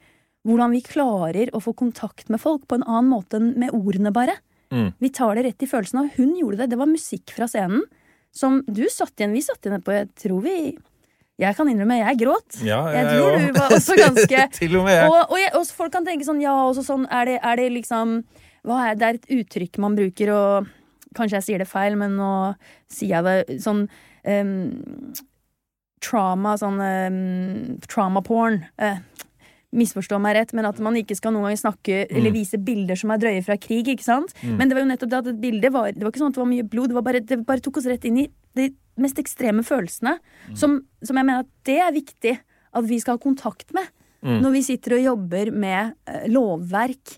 hvordan 0.48 0.72
vi 0.72 0.82
klarer 0.86 1.52
å 1.56 1.62
få 1.64 1.74
kontakt 1.78 2.30
med 2.32 2.42
folk 2.42 2.68
på 2.70 2.80
en 2.80 2.86
annen 2.88 3.10
måte 3.12 3.40
enn 3.40 3.54
med 3.60 3.74
ordene, 3.76 4.12
bare. 4.16 4.38
Mm. 4.72 4.92
Vi 5.02 5.10
tar 5.10 5.36
det 5.36 5.48
rett 5.48 5.66
i 5.66 5.70
følelsen, 5.70 6.04
og 6.04 6.20
hun 6.20 6.36
gjorde 6.38 6.62
det. 6.62 6.70
Det 6.74 6.80
var 6.80 6.90
musikk 6.92 7.34
fra 7.36 7.48
scenen 7.50 7.84
som 8.36 8.62
du 8.68 8.86
satt 8.92 9.16
igjen. 9.18 9.34
Vi 9.34 9.42
satt 9.42 9.66
igjen 9.66 9.82
på, 9.82 9.96
jeg 9.96 10.12
tror 10.20 10.44
vi 10.46 10.56
Jeg 11.40 11.56
kan 11.56 11.70
innrømme, 11.72 11.96
jeg 12.02 12.20
gråt. 12.20 12.58
Ja, 12.68 12.82
Jeg 12.92 13.06
jeg 13.06 13.16
tror 13.16 13.38
du 13.40 13.54
var 13.56 13.72
også 13.72 13.96
ganske 13.96 14.42
Til 14.60 14.76
og 14.76 14.84
med 14.84 14.98
jeg. 14.98 15.08
og, 15.08 15.22
og, 15.32 15.38
jeg, 15.40 15.52
og 15.56 15.70
folk 15.72 15.94
kan 15.94 16.06
tenke 16.06 16.28
sånn, 16.28 16.42
ja, 16.44 16.52
også 16.68 16.84
sånn, 16.84 17.06
er 17.08 17.26
det, 17.26 17.38
er 17.40 17.56
det 17.56 17.70
liksom 17.78 18.18
er, 18.68 18.96
Det 19.00 19.08
er 19.08 19.20
et 19.22 19.30
uttrykk 19.38 19.80
man 19.80 19.96
bruker, 19.96 20.34
og 20.36 20.68
kanskje 21.16 21.40
jeg 21.40 21.46
sier 21.48 21.64
det 21.64 21.70
feil, 21.72 21.96
men 21.96 22.18
nå 22.20 22.32
sier 22.92 23.16
jeg 23.16 23.24
det 23.48 23.62
sånn 23.64 23.86
em, 24.28 24.52
Trauma, 26.04 26.56
sånn 26.60 26.80
um, 26.80 27.78
trauma 27.90 28.24
porn. 28.26 28.62
Uh, 28.82 29.00
misforstå 29.76 30.18
meg 30.22 30.34
rett, 30.34 30.52
men 30.58 30.66
at 30.66 30.80
man 30.82 30.98
ikke 30.98 31.18
skal 31.18 31.36
noen 31.36 31.52
gang 31.52 31.60
snakke 31.60 32.02
eller 32.08 32.34
vise 32.34 32.58
bilder 32.58 32.98
som 32.98 33.12
er 33.14 33.22
drøye 33.22 33.44
fra 33.46 33.58
krig. 33.62 33.92
ikke 33.92 34.06
sant? 34.08 34.34
Men 34.42 34.66
det 34.66 34.74
var 34.74 34.82
jo 34.82 34.90
nettopp 34.90 35.12
det 35.12 35.20
at 35.20 35.30
et 35.30 35.42
bilde 35.44 35.70
var 35.76 35.92
Det 35.94 36.02
var 36.02 36.10
ikke 36.10 36.24
sånn 36.24 36.34
at 36.34 36.40
det 36.40 36.42
var 36.42 36.50
mye 36.50 36.66
blod, 36.72 36.90
det, 36.90 36.98
var 36.98 37.06
bare, 37.06 37.22
det 37.22 37.38
bare 37.46 37.62
tok 37.62 37.78
oss 37.78 37.90
rett 37.90 38.08
inn 38.10 38.18
i 38.24 38.26
de 38.58 38.72
mest 39.00 39.22
ekstreme 39.22 39.62
følelsene. 39.64 40.16
Som, 40.58 40.80
som 41.06 41.20
jeg 41.20 41.28
mener 41.28 41.46
at 41.46 41.52
det 41.70 41.78
er 41.86 41.94
viktig 41.94 42.34
at 42.40 42.90
vi 42.90 42.98
skal 43.02 43.20
ha 43.20 43.22
kontakt 43.22 43.70
med 43.78 43.94
når 44.20 44.52
vi 44.52 44.62
sitter 44.66 44.98
og 44.98 45.06
jobber 45.06 45.52
med 45.56 45.94
eh, 46.10 46.26
lovverk 46.28 47.14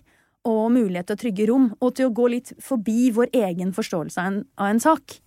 og 0.48 0.72
mulighet 0.74 1.06
til 1.08 1.16
å 1.16 1.20
trygge 1.20 1.46
rom, 1.50 1.66
og 1.78 1.94
til 1.98 2.08
å 2.08 2.14
gå 2.14 2.28
litt 2.32 2.52
forbi 2.62 3.10
vår 3.14 3.30
egen 3.36 3.70
forståelse 3.76 4.20
av 4.20 4.30
en, 4.30 4.38
av 4.58 4.70
en 4.72 4.80
sak. 4.82 5.18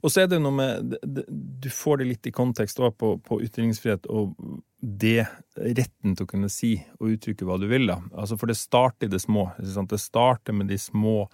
Og 0.00 0.12
så 0.12 0.24
er 0.24 0.30
det 0.32 0.40
noe 0.40 0.54
med 0.56 0.94
Du 1.04 1.68
får 1.72 2.00
det 2.00 2.08
litt 2.08 2.28
i 2.30 2.34
kontekst 2.34 2.80
også 2.80 2.96
på, 2.96 3.10
på 3.24 3.40
ytringsfrihet, 3.44 4.08
og 4.08 4.32
det 4.80 5.26
retten 5.56 6.16
til 6.16 6.26
å 6.26 6.30
kunne 6.30 6.50
si 6.52 6.76
og 6.98 7.14
uttrykke 7.14 7.48
hva 7.48 7.58
du 7.60 7.68
vil, 7.70 7.88
da. 7.88 7.98
Altså, 8.12 8.38
for 8.40 8.50
det 8.50 8.58
starter 8.60 9.08
i 9.08 9.12
det 9.12 9.20
små. 9.22 9.50
Det 9.60 10.00
starter 10.00 10.56
med 10.56 10.72
de 10.72 10.80
små 10.80 11.24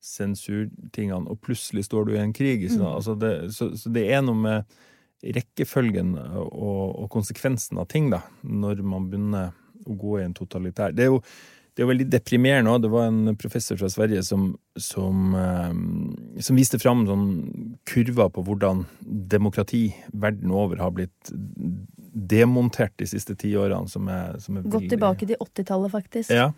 sensurtingene, 0.00 1.28
og 1.28 1.40
plutselig 1.44 1.84
står 1.86 2.08
du 2.08 2.14
i 2.14 2.22
en 2.22 2.34
krig. 2.36 2.64
Mm. 2.72 2.84
Altså 2.88 3.16
det, 3.20 3.34
så, 3.56 3.70
så, 3.76 3.92
det 3.92 4.06
er 4.12 4.24
noe 4.24 4.40
med 4.40 4.76
rekkefølgen 5.20 6.14
og, 6.16 6.46
og, 6.48 7.06
konsekvensen 7.12 7.80
av 7.80 7.90
ting, 7.92 8.08
da, 8.12 8.22
når 8.40 8.80
man 8.80 9.10
begynner 9.10 9.50
å 9.84 9.96
gå 9.96 10.18
i 10.18 10.24
en 10.24 10.36
totalitær 10.36 10.92
Det 10.96 11.06
er 11.06 11.10
jo 11.10 11.20
det 11.80 11.86
er 11.86 11.88
veldig 11.94 12.10
deprimerende 12.12 12.72
òg. 12.74 12.82
Det 12.84 12.88
var 12.92 13.06
en 13.08 13.36
professor 13.40 13.78
fra 13.80 13.88
Sverige 13.88 14.20
som, 14.26 14.50
som, 14.76 15.30
eh, 15.32 16.42
som 16.44 16.58
viste 16.60 16.76
fram 16.82 17.06
sånn 17.08 17.24
kurver 17.88 18.28
på 18.34 18.44
hvordan 18.44 18.82
demokrati 19.32 19.86
verden 20.12 20.52
over 20.52 20.82
har 20.84 20.92
blitt 20.92 21.32
demontert 22.12 22.92
de 23.00 23.08
siste 23.08 23.32
ti 23.40 23.54
årene. 23.56 23.88
Som 23.88 24.12
er, 24.12 24.36
som 24.44 24.60
er 24.60 24.66
Gått 24.66 24.76
veldig... 24.82 24.92
tilbake 24.92 25.30
til 25.32 25.40
80-tallet, 25.40 25.94
faktisk. 25.96 26.36
Ja. 26.36 26.50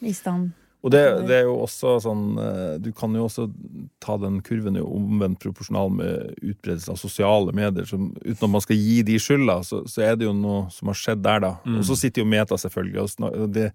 I 0.00 0.16
stand. 0.16 0.56
Og 0.80 0.96
det, 0.96 1.04
det, 1.28 1.42
er 1.42 1.44
jo 1.44 1.58
også 1.60 1.98
sånn 2.00 2.38
eh, 2.40 2.76
Du 2.80 2.88
kan 2.96 3.12
jo 3.12 3.26
også 3.26 3.50
ta 4.00 4.14
den 4.16 4.40
kurven 4.40 4.78
i 4.80 4.80
omvendt 4.80 5.42
proporsjonal 5.42 5.92
med 5.92 6.38
utbredelse 6.40 6.94
av 6.94 7.04
sosiale 7.04 7.52
medier. 7.52 7.84
Som, 7.84 8.14
uten 8.24 8.46
at 8.48 8.54
man 8.56 8.64
skal 8.64 8.80
gi 8.80 9.02
de 9.04 9.20
skylda, 9.20 9.60
så, 9.60 9.84
så, 9.84 10.08
er 10.08 10.16
det 10.16 10.24
jo 10.24 10.38
noe 10.40 10.70
som 10.72 10.88
har 10.88 11.04
skjedd 11.04 11.26
der, 11.26 11.44
da. 11.50 11.58
Mm. 11.68 11.82
Og 11.82 11.90
så 11.92 12.00
sitter 12.00 12.24
jo 12.24 12.32
Meta, 12.32 12.56
selvfølgelig. 12.64 13.10
og 13.28 13.50
det, 13.52 13.74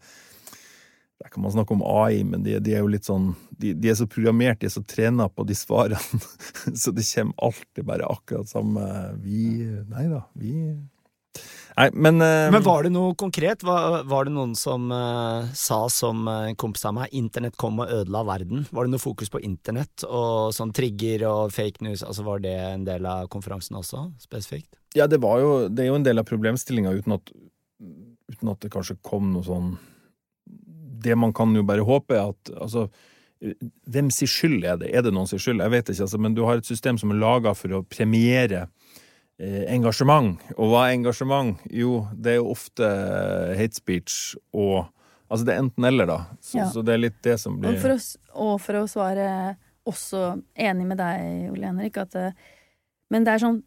der 1.24 1.30
kan 1.32 1.44
man 1.46 1.54
snakke 1.54 1.74
om 1.74 1.84
AI, 1.84 2.24
men 2.28 2.44
de, 2.44 2.58
de 2.60 2.74
er 2.76 2.84
jo 2.84 2.92
litt 2.92 3.08
sånn 3.08 3.30
de, 3.50 3.72
de, 3.74 3.92
er 3.92 3.96
så 3.96 4.08
programmert, 4.10 4.60
de 4.60 4.68
er 4.68 4.74
så 4.74 4.84
trena 4.84 5.30
på 5.32 5.46
de 5.48 5.56
svarene, 5.56 6.20
så 6.82 6.92
det 6.96 7.06
kommer 7.08 7.48
alltid 7.50 7.88
bare 7.88 8.10
akkurat 8.12 8.52
samme 8.52 8.84
Vi 9.24 9.64
Nei 9.92 10.10
da, 10.12 10.26
vi 10.36 10.56
Nei, 11.76 11.90
men 11.92 12.22
uh, 12.22 12.52
Men 12.52 12.64
var 12.64 12.86
det 12.86 12.94
noe 12.96 13.16
konkret? 13.20 13.64
Var, 13.68 14.04
var 14.08 14.28
det 14.28 14.34
noen 14.36 14.54
som 14.56 14.88
uh, 14.92 15.48
sa, 15.56 15.82
som 15.92 16.24
uh, 16.30 16.46
en 16.48 16.60
kompis 16.60 16.86
av 16.88 16.96
meg, 16.96 17.12
internett 17.16 17.58
kom 17.60 17.82
og 17.84 17.92
ødela 17.92 18.22
verden? 18.28 18.64
Var 18.72 18.88
det 18.88 18.94
noe 18.94 19.04
fokus 19.04 19.32
på 19.34 19.42
internett 19.44 20.06
og 20.08 20.54
sånn 20.56 20.72
trigger 20.76 21.26
og 21.28 21.52
fake 21.56 21.84
news? 21.84 22.06
Altså 22.08 22.24
Var 22.28 22.46
det 22.46 22.56
en 22.70 22.86
del 22.88 23.10
av 23.12 23.28
konferansen 23.34 23.76
også, 23.82 24.06
spesifikt? 24.24 24.72
Ja, 24.96 25.10
det 25.12 25.20
var 25.24 25.42
jo 25.44 25.52
Det 25.68 25.84
er 25.84 25.92
jo 25.92 26.00
en 26.00 26.08
del 26.08 26.24
av 26.24 26.30
problemstillinga, 26.30 26.96
uten, 26.96 27.20
uten, 28.32 28.54
at 28.56 28.64
det 28.64 28.72
kanskje 28.72 28.96
kom 29.04 29.34
noe 29.34 29.44
sånn 29.44 29.76
Det 31.06 31.16
man 31.20 31.34
kan 31.36 31.54
jo 31.56 31.64
bare 31.68 31.86
håpe, 31.86 32.18
er 32.18 32.34
at 32.34 32.56
altså 32.58 32.90
hvem 33.92 34.08
sin 34.16 34.30
skyld 34.32 34.64
er 34.66 34.78
det? 34.82 34.90
Er 34.96 35.04
det 35.06 35.12
noen 35.14 35.28
sin 35.30 35.42
skyld? 35.42 35.62
Jeg 35.62 35.74
vet 35.74 35.90
ikke, 35.92 36.06
altså, 36.08 36.20
men 36.24 36.34
du 36.34 36.46
har 36.48 36.58
et 36.58 36.68
system 36.68 36.98
som 36.98 37.12
er 37.14 37.20
laga 37.22 37.52
for 37.54 37.78
å 37.78 37.84
premiere 37.86 38.66
Eh, 39.36 39.66
engasjement. 39.68 40.40
Og 40.56 40.70
hva 40.72 40.86
er 40.88 40.96
engasjement? 40.96 41.60
Jo, 41.68 42.06
det 42.16 42.32
er 42.32 42.38
jo 42.38 42.54
ofte 42.54 42.88
eh, 42.88 43.56
hate 43.60 43.82
speech 43.82 44.36
og 44.56 44.92
Altså 45.26 45.42
det 45.42 45.56
er 45.56 45.62
enten-eller, 45.64 46.06
da. 46.06 46.16
Så, 46.38 46.58
ja. 46.60 46.66
så, 46.70 46.84
det 46.86 46.94
er 46.94 47.00
litt 47.02 47.16
det 47.26 47.34
som 47.42 47.56
blir 47.58 47.74
og 47.74 47.80
for, 47.82 47.96
å, 47.96 48.02
og 48.44 48.60
for 48.62 48.78
å 48.78 48.84
svare 48.86 49.24
også 49.90 50.20
enig 50.54 50.86
med 50.86 51.00
deg, 51.02 51.48
Ole 51.50 51.66
Henrik, 51.66 51.98
at 51.98 52.14
eh, 52.20 52.36
Men 53.10 53.26
det 53.26 53.34
er 53.34 53.42
sånn 53.42 53.58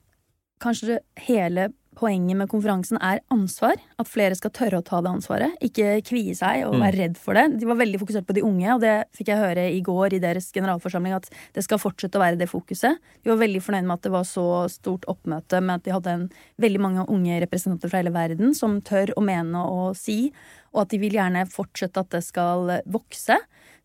Kanskje 0.62 1.00
hele 1.26 1.66
poenget 1.98 2.38
med 2.38 2.48
konferansen 2.50 2.98
er 3.02 3.20
ansvar. 3.34 3.78
At 3.98 4.10
flere 4.10 4.36
skal 4.38 4.52
tørre 4.54 4.80
å 4.80 4.86
ta 4.86 5.00
det 5.02 5.10
ansvaret. 5.10 5.56
Ikke 5.64 5.98
kvie 6.06 6.36
seg 6.38 6.64
og 6.68 6.76
være 6.76 6.94
mm. 6.94 7.00
redd 7.00 7.18
for 7.20 7.38
det. 7.38 7.46
De 7.58 7.68
var 7.68 7.80
veldig 7.80 8.00
fokusert 8.02 8.28
på 8.28 8.36
de 8.38 8.44
unge, 8.46 8.68
og 8.74 8.82
det 8.84 8.94
fikk 9.16 9.32
jeg 9.32 9.42
høre 9.42 9.66
i 9.74 9.80
går 9.84 10.16
i 10.16 10.22
deres 10.22 10.50
generalforsamling 10.54 11.16
at 11.18 11.28
det 11.56 11.64
skal 11.66 11.82
fortsette 11.82 12.20
å 12.20 12.22
være 12.22 12.38
det 12.40 12.50
fokuset. 12.50 13.02
De 13.24 13.32
var 13.32 13.40
veldig 13.42 13.62
fornøyd 13.64 13.88
med 13.88 13.96
at 13.98 14.06
det 14.06 14.14
var 14.14 14.28
så 14.28 14.46
stort 14.72 15.08
oppmøte 15.10 15.62
med 15.64 15.80
at 15.80 15.86
de 15.86 15.96
hadde 15.96 16.14
en, 16.14 16.26
veldig 16.62 16.82
mange 16.82 17.06
unge 17.10 17.42
representanter 17.42 17.90
fra 17.90 18.02
hele 18.02 18.14
verden 18.14 18.54
som 18.56 18.78
tør 18.84 19.12
å 19.18 19.24
mene 19.24 19.62
og 19.66 19.98
si, 19.98 20.30
og 20.74 20.84
at 20.84 20.92
de 20.92 21.00
vil 21.02 21.16
gjerne 21.18 21.46
fortsette 21.50 22.02
at 22.02 22.12
det 22.14 22.22
skal 22.26 22.78
vokse. 22.90 23.38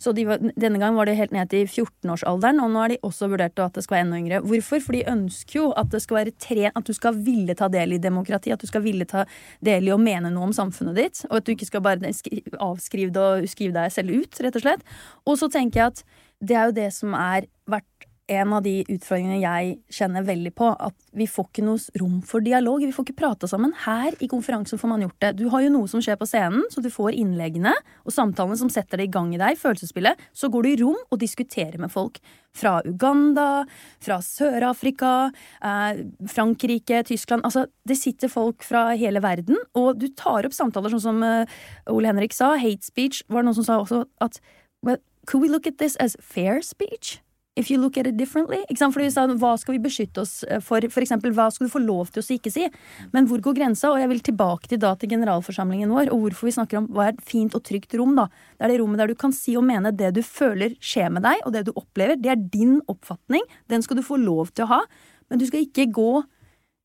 Så 0.04 0.12
de 0.16 0.26
var, 0.28 0.42
denne 0.60 0.82
gang 0.82 0.98
var 0.98 1.08
det 1.08 1.16
helt 1.16 1.32
ned 1.32 1.48
til 1.54 1.64
14-årsalderen, 1.70 2.60
og 2.60 2.72
nå 2.74 2.82
har 2.84 2.92
de 2.92 3.00
også 3.08 3.30
vurdert 3.32 3.62
at 3.64 3.78
det 3.78 3.86
skal 3.86 3.98
være 3.98 4.08
enda 4.08 4.20
yngre. 4.20 4.42
Hvorfor? 4.44 4.82
For 4.84 4.98
de 4.98 5.06
ønsker 5.08 5.60
jo 5.62 5.70
at 5.80 5.96
tre, 6.44 6.70
at 6.74 6.90
du 6.90 6.94
skal 6.96 7.16
ville 7.24 7.56
ta 7.56 7.70
del 7.72 7.96
i 7.96 8.02
demokrati, 8.04 8.52
at 8.52 8.60
du 8.60 8.68
skal 8.68 8.84
ville 8.84 9.08
ta 9.08 9.24
del 9.64 9.88
i 9.88 9.94
å 9.96 10.02
mene 10.02 10.34
noe 10.34 10.50
om 10.50 10.56
samfunnet 10.56 11.00
ditt, 11.00 11.24
og 11.30 11.40
at 11.40 11.48
du 11.48 11.54
ikke 11.56 11.70
skal 11.70 11.86
bare 11.86 12.12
avskrive 12.60 13.14
det 13.16 13.24
og 13.24 13.48
skrive 13.48 13.78
deg 13.78 13.94
selv 13.96 14.12
ut, 14.12 14.42
rett 14.44 14.60
og 14.60 14.66
slett. 14.66 14.88
Og 15.24 15.40
så 15.40 15.52
tenker 15.54 15.80
jeg 15.80 15.94
at 15.94 16.04
det 16.44 16.58
er 16.60 16.68
jo 16.68 16.76
det 16.82 16.90
som 16.96 17.16
er 17.16 17.48
vært 17.70 18.10
en 18.38 18.54
av 18.58 18.64
de 18.66 18.76
utfordringene 18.88 19.40
jeg 19.42 19.78
kjenner 19.94 20.26
veldig 20.28 20.52
på. 20.58 20.70
At 20.72 20.96
vi 21.18 21.28
får 21.30 21.48
ikke 21.50 21.66
noe 21.66 22.00
rom 22.02 22.20
for 22.28 22.44
dialog. 22.46 22.84
Vi 22.84 22.94
får 22.96 23.08
ikke 23.08 23.22
prata 23.22 23.50
sammen. 23.50 23.74
Her 23.86 24.16
i 24.24 24.30
konferansen 24.32 24.82
får 24.82 24.92
man 24.92 25.06
gjort 25.06 25.20
det. 25.24 25.32
Du 25.40 25.46
har 25.54 25.64
jo 25.66 25.72
noe 25.74 25.90
som 25.92 26.04
skjer 26.04 26.20
på 26.20 26.28
scenen, 26.30 26.66
så 26.74 26.84
du 26.84 26.90
får 26.94 27.18
innleggene 27.20 27.74
og 28.04 28.16
samtalene 28.16 28.60
som 28.60 28.72
setter 28.74 29.02
det 29.02 29.08
i 29.10 29.14
gang 29.14 29.32
i 29.36 29.42
deg, 29.42 29.60
følelsesspillet. 29.62 30.20
Så 30.36 30.50
går 30.54 30.66
du 30.66 30.72
i 30.72 30.80
rom 30.84 31.00
og 31.04 31.22
diskuterer 31.22 31.80
med 31.82 31.94
folk. 31.94 32.20
Fra 32.54 32.76
Uganda, 32.86 33.64
fra 34.04 34.20
Sør-Afrika, 34.22 35.32
eh, 35.66 36.04
Frankrike, 36.30 37.02
Tyskland. 37.08 37.42
Altså, 37.48 37.66
det 37.88 37.98
sitter 37.98 38.30
folk 38.30 38.62
fra 38.62 38.92
hele 38.94 39.24
verden, 39.24 39.58
og 39.74 39.98
du 39.98 40.08
tar 40.14 40.46
opp 40.46 40.54
samtaler 40.54 40.94
sånn 40.94 41.08
som 41.08 41.24
eh, 41.26 41.50
Ole 41.90 42.12
Henrik 42.12 42.36
sa. 42.38 42.54
Hate 42.62 42.86
speech 42.86 43.24
var 43.28 43.42
det 43.42 43.50
noen 43.50 43.58
som 43.62 43.70
sa 43.70 43.80
også 43.82 44.06
at 44.22 44.38
well, 44.86 45.02
Could 45.26 45.42
we 45.42 45.48
look 45.48 45.66
at 45.66 45.78
this 45.78 45.96
as 45.96 46.18
fair 46.20 46.62
speech? 46.62 47.23
If 47.56 47.70
you 47.70 47.78
look 47.78 47.98
at 47.98 48.08
it 48.08 48.18
differently. 48.18 48.64
Fordi 48.66 49.06
vi 49.06 49.12
sa, 49.14 49.28
Hva 49.28 49.54
skal 49.62 49.76
vi 49.76 49.84
beskytte 49.84 50.24
oss 50.24 50.44
eh, 50.44 50.60
for? 50.60 50.82
For 50.90 51.06
eksempel, 51.06 51.34
hva 51.38 51.52
skal 51.54 51.68
du 51.68 51.74
få 51.74 51.84
lov 51.84 52.10
til 52.10 52.24
å 52.24 52.38
ikke 52.38 52.52
si? 52.52 52.66
Men 53.14 53.28
hvor 53.30 53.44
går 53.46 53.54
grensa? 53.60 53.92
Og 53.92 54.02
jeg 54.02 54.10
vil 54.10 54.24
tilbake 54.26 54.72
til 54.72 54.82
da 54.82 54.96
til 54.98 55.12
generalforsamlingen 55.14 55.94
vår, 55.94 56.10
og 56.10 56.26
hvorfor 56.26 56.50
vi 56.50 56.56
snakker 56.58 56.82
om 56.82 56.90
hva 56.90 57.08
er 57.08 57.14
et 57.14 57.22
fint 57.22 57.54
og 57.54 57.62
trygt 57.68 57.94
rom. 58.00 58.16
da. 58.18 58.26
Det 58.58 58.66
er 58.66 58.74
det 58.74 58.80
rommet 58.82 59.04
der 59.04 59.14
du 59.14 59.16
kan 59.16 59.36
si 59.38 59.54
og 59.60 59.68
mene 59.70 59.94
det 59.94 60.16
du 60.18 60.24
føler 60.26 60.74
skjer 60.82 61.14
med 61.14 61.28
deg, 61.28 61.46
og 61.46 61.54
det 61.54 61.66
du 61.68 61.74
opplever. 61.76 62.18
Det 62.18 62.34
er 62.34 62.42
din 62.42 62.80
oppfatning. 62.90 63.46
Den 63.70 63.86
skal 63.86 64.02
du 64.02 64.06
få 64.06 64.18
lov 64.18 64.50
til 64.50 64.66
å 64.66 64.74
ha. 64.74 64.82
Men 65.30 65.42
du 65.42 65.46
skal 65.46 65.68
ikke 65.68 65.92
gå 65.94 66.12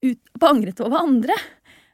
ut 0.04 0.20
på 0.38 0.52
angret 0.52 0.84
over 0.84 1.00
andre. 1.00 1.34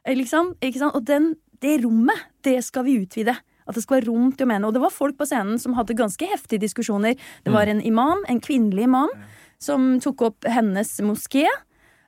Liksom, 0.05 0.57
ikke 0.59 0.83
sant? 0.83 0.99
Og 0.99 1.07
den, 1.07 1.31
det 1.63 1.79
rommet, 1.85 2.27
det 2.43 2.59
skal 2.67 2.83
vi 2.85 2.99
utvide. 2.99 3.39
At 3.65 3.77
det 3.77 3.83
skal 3.85 3.99
være 3.99 4.09
rom 4.09 4.31
til 4.33 4.45
å 4.45 4.49
mene. 4.51 4.67
Og 4.67 4.75
det 4.75 4.83
var 4.83 4.93
folk 4.93 5.17
på 5.19 5.27
scenen 5.29 5.59
som 5.61 5.77
hadde 5.77 5.97
ganske 5.97 6.29
heftige 6.29 6.61
diskusjoner. 6.61 7.17
Det 7.45 7.53
var 7.53 7.69
en 7.69 7.81
imam, 7.81 8.21
en 8.29 8.41
kvinnelig 8.43 8.85
imam, 8.85 9.11
som 9.61 9.95
tok 10.03 10.27
opp 10.29 10.49
hennes 10.49 10.91
moské. 11.05 11.47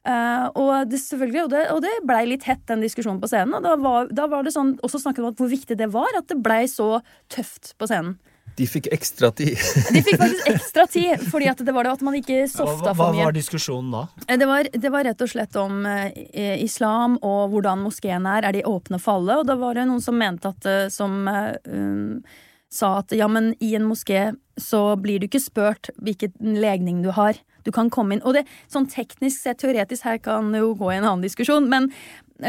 Uh, 0.07 0.47
og 0.55 0.87
det 0.87 1.01
selvfølgelig, 1.03 1.41
og 1.43 1.49
det, 1.51 1.63
og 1.73 1.81
det 1.83 1.91
blei 2.07 2.21
litt 2.29 2.45
hett, 2.47 2.61
den 2.69 2.85
diskusjonen 2.85 3.19
på 3.19 3.27
scenen. 3.27 3.57
Og 3.57 3.65
da 3.65 3.73
var, 3.81 4.07
da 4.13 4.29
var 4.31 4.45
det 4.45 4.53
sånn, 4.55 4.77
også 4.85 5.01
snakket 5.03 5.25
om 5.25 5.35
hvor 5.35 5.51
viktig 5.51 5.75
det 5.79 5.89
var 5.91 6.15
at 6.15 6.29
det 6.31 6.39
blei 6.43 6.63
så 6.71 7.01
tøft 7.33 7.73
på 7.79 7.89
scenen. 7.89 8.15
De 8.57 8.65
fikk 8.65 8.87
ekstra 8.93 9.29
tid. 9.37 9.53
De 9.93 10.01
fikk 10.01 10.17
faktisk 10.17 10.49
ekstra 10.49 10.87
tid, 10.89 11.25
fordi 11.29 11.49
at 11.51 11.61
det 11.65 11.75
var 11.75 11.85
det 11.85 11.93
at 11.97 12.03
man 12.05 12.17
ikke 12.17 12.39
softa 12.49 12.95
for 12.95 13.13
mye. 13.13 13.21
Hva 13.21 13.29
var 13.29 13.35
diskusjonen 13.35 13.93
da? 13.93 14.03
Eh, 14.25 14.39
det 14.41 14.47
var, 14.49 14.69
det 14.73 14.91
var 14.93 15.05
rett 15.05 15.21
og 15.21 15.29
slett 15.29 15.59
om 15.61 15.85
eh, 15.85 16.57
islam 16.63 17.19
og 17.21 17.53
hvordan 17.53 17.85
moskeen 17.85 18.25
er. 18.25 18.47
Er 18.49 18.57
de 18.57 18.65
åpne 18.65 18.99
for 19.03 19.21
alle? 19.21 19.39
Og 19.43 19.49
da 19.49 19.57
var 19.61 19.77
det 19.77 19.85
noen 19.89 20.01
som 20.03 20.17
mente 20.17 20.49
at 20.49 20.69
eh, 20.69 20.87
som 20.93 21.19
um, 21.29 22.23
sa 22.73 22.97
at 23.01 23.13
ja, 23.15 23.27
men 23.31 23.53
i 23.63 23.73
en 23.77 23.87
moské 23.87 24.31
så 24.59 24.97
blir 24.99 25.21
du 25.21 25.27
ikke 25.27 25.43
spurt 25.43 25.91
hvilken 26.01 26.57
legning 26.59 27.03
du 27.05 27.11
har. 27.15 27.37
Du 27.67 27.73
kan 27.75 27.91
komme 27.91 28.15
inn, 28.15 28.23
og 28.23 28.37
det 28.37 28.45
sånn 28.71 28.87
teknisk 28.89 29.43
sett, 29.43 29.59
teoretisk, 29.61 30.05
her 30.07 30.21
kan 30.23 30.53
jo 30.55 30.71
gå 30.77 30.93
i 30.93 30.97
en 30.99 31.07
annen 31.07 31.25
diskusjon, 31.25 31.67
men 31.69 31.91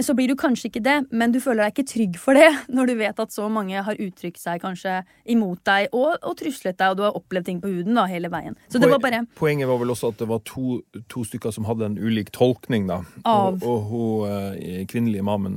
så 0.04 0.12
blir 0.14 0.28
du 0.28 0.37
kanskje 0.37 0.68
ikke 0.68 0.83
det, 0.85 0.96
men 1.16 1.33
du 1.33 1.38
føler 1.40 1.64
deg 1.64 1.72
ikke 1.72 1.90
trygg 1.90 2.18
for 2.20 2.37
det 2.37 2.48
når 2.76 2.90
du 2.90 2.94
vet 2.98 3.22
at 3.22 3.33
så 3.33 3.48
mange 3.52 3.83
har 3.85 4.02
uttrykt 4.04 4.40
seg 4.40 4.61
kanskje 4.62 4.98
imot 5.33 5.62
deg 5.66 5.88
og, 5.96 6.18
og 6.20 6.37
truslet 6.38 6.76
deg, 6.76 6.92
og 6.92 6.98
du 6.98 7.04
har 7.07 7.16
opplevd 7.18 7.48
ting 7.48 7.62
på 7.62 7.72
huden 7.72 7.98
da 7.98 8.04
hele 8.11 8.31
veien. 8.33 8.59
Så 8.68 8.83
det 8.83 8.90
var 8.92 9.02
bare 9.02 9.24
Poenget 9.38 9.70
var 9.70 9.81
vel 9.81 9.94
også 9.94 10.12
at 10.12 10.20
det 10.20 10.28
var 10.28 10.42
to, 10.46 10.81
to 11.11 11.24
stykker 11.26 11.54
som 11.54 11.66
hadde 11.68 11.88
en 11.88 11.98
ulik 11.98 12.31
tolkning, 12.37 12.87
da. 12.90 13.00
Av. 13.24 13.59
Og, 13.59 13.64
og 13.64 13.88
hun 13.88 14.61
eh, 14.61 14.85
kvinnelige 14.90 15.24
imamen 15.24 15.57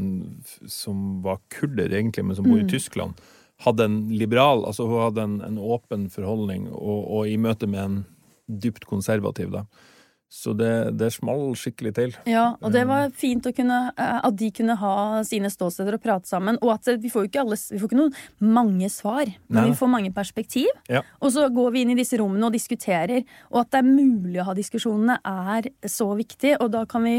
som 0.69 1.19
var 1.25 1.41
kurder, 1.53 1.91
egentlig, 1.91 2.25
men 2.25 2.39
som 2.39 2.47
bor 2.47 2.59
i 2.59 2.65
mm. 2.65 2.71
Tyskland, 2.71 3.19
hadde 3.61 3.85
en 3.87 3.97
liberal 4.09 4.65
Altså 4.65 4.87
hun 4.89 5.03
hadde 5.03 5.25
en, 5.27 5.39
en 5.45 5.57
åpen 5.61 6.09
forholdning, 6.13 6.69
og, 6.73 6.99
og 7.05 7.29
i 7.29 7.37
møte 7.37 7.69
med 7.69 7.81
en 7.83 7.97
dypt 8.61 8.87
konservativ, 8.89 9.51
da 9.53 9.65
så 10.31 10.53
det, 10.55 10.93
det 10.95 11.09
small 11.11 11.49
skikkelig 11.59 11.91
til. 11.97 12.13
Ja, 12.29 12.53
og 12.63 12.71
det 12.71 12.85
var 12.87 13.09
fint 13.19 13.49
kunne, 13.51 13.79
eh, 13.99 14.19
at 14.23 14.37
de 14.39 14.47
kunne 14.55 14.77
ha 14.79 14.93
sine 15.27 15.49
ståsteder 15.51 15.97
og 15.97 16.03
prate 16.05 16.29
sammen. 16.29 16.55
Og 16.63 16.71
at 16.77 16.87
vi 17.03 17.11
får 17.11 17.25
jo 17.25 17.27
ikke, 17.27 17.41
alle, 17.43 17.57
vi 17.59 17.79
får 17.81 17.89
ikke 17.89 17.99
noen 17.99 18.53
mange 18.55 18.87
svar, 18.93 19.27
men 19.49 19.59
Nei. 19.59 19.65
vi 19.73 19.79
får 19.81 19.91
mange 19.91 20.13
perspektiv. 20.15 20.71
Ja. 20.87 21.03
Og 21.19 21.33
så 21.35 21.49
går 21.51 21.75
vi 21.75 21.83
inn 21.83 21.91
i 21.91 21.99
disse 21.99 22.15
rommene 22.21 22.47
og 22.47 22.55
diskuterer. 22.55 23.25
Og 23.51 23.65
at 23.65 23.73
det 23.75 23.81
er 23.81 23.89
mulig 23.89 24.39
å 24.39 24.47
ha 24.47 24.55
diskusjonene, 24.55 25.19
er 25.19 25.67
så 25.83 26.07
viktig. 26.15 26.55
Og 26.61 26.71
da 26.77 26.85
kan 26.87 27.03
vi 27.09 27.17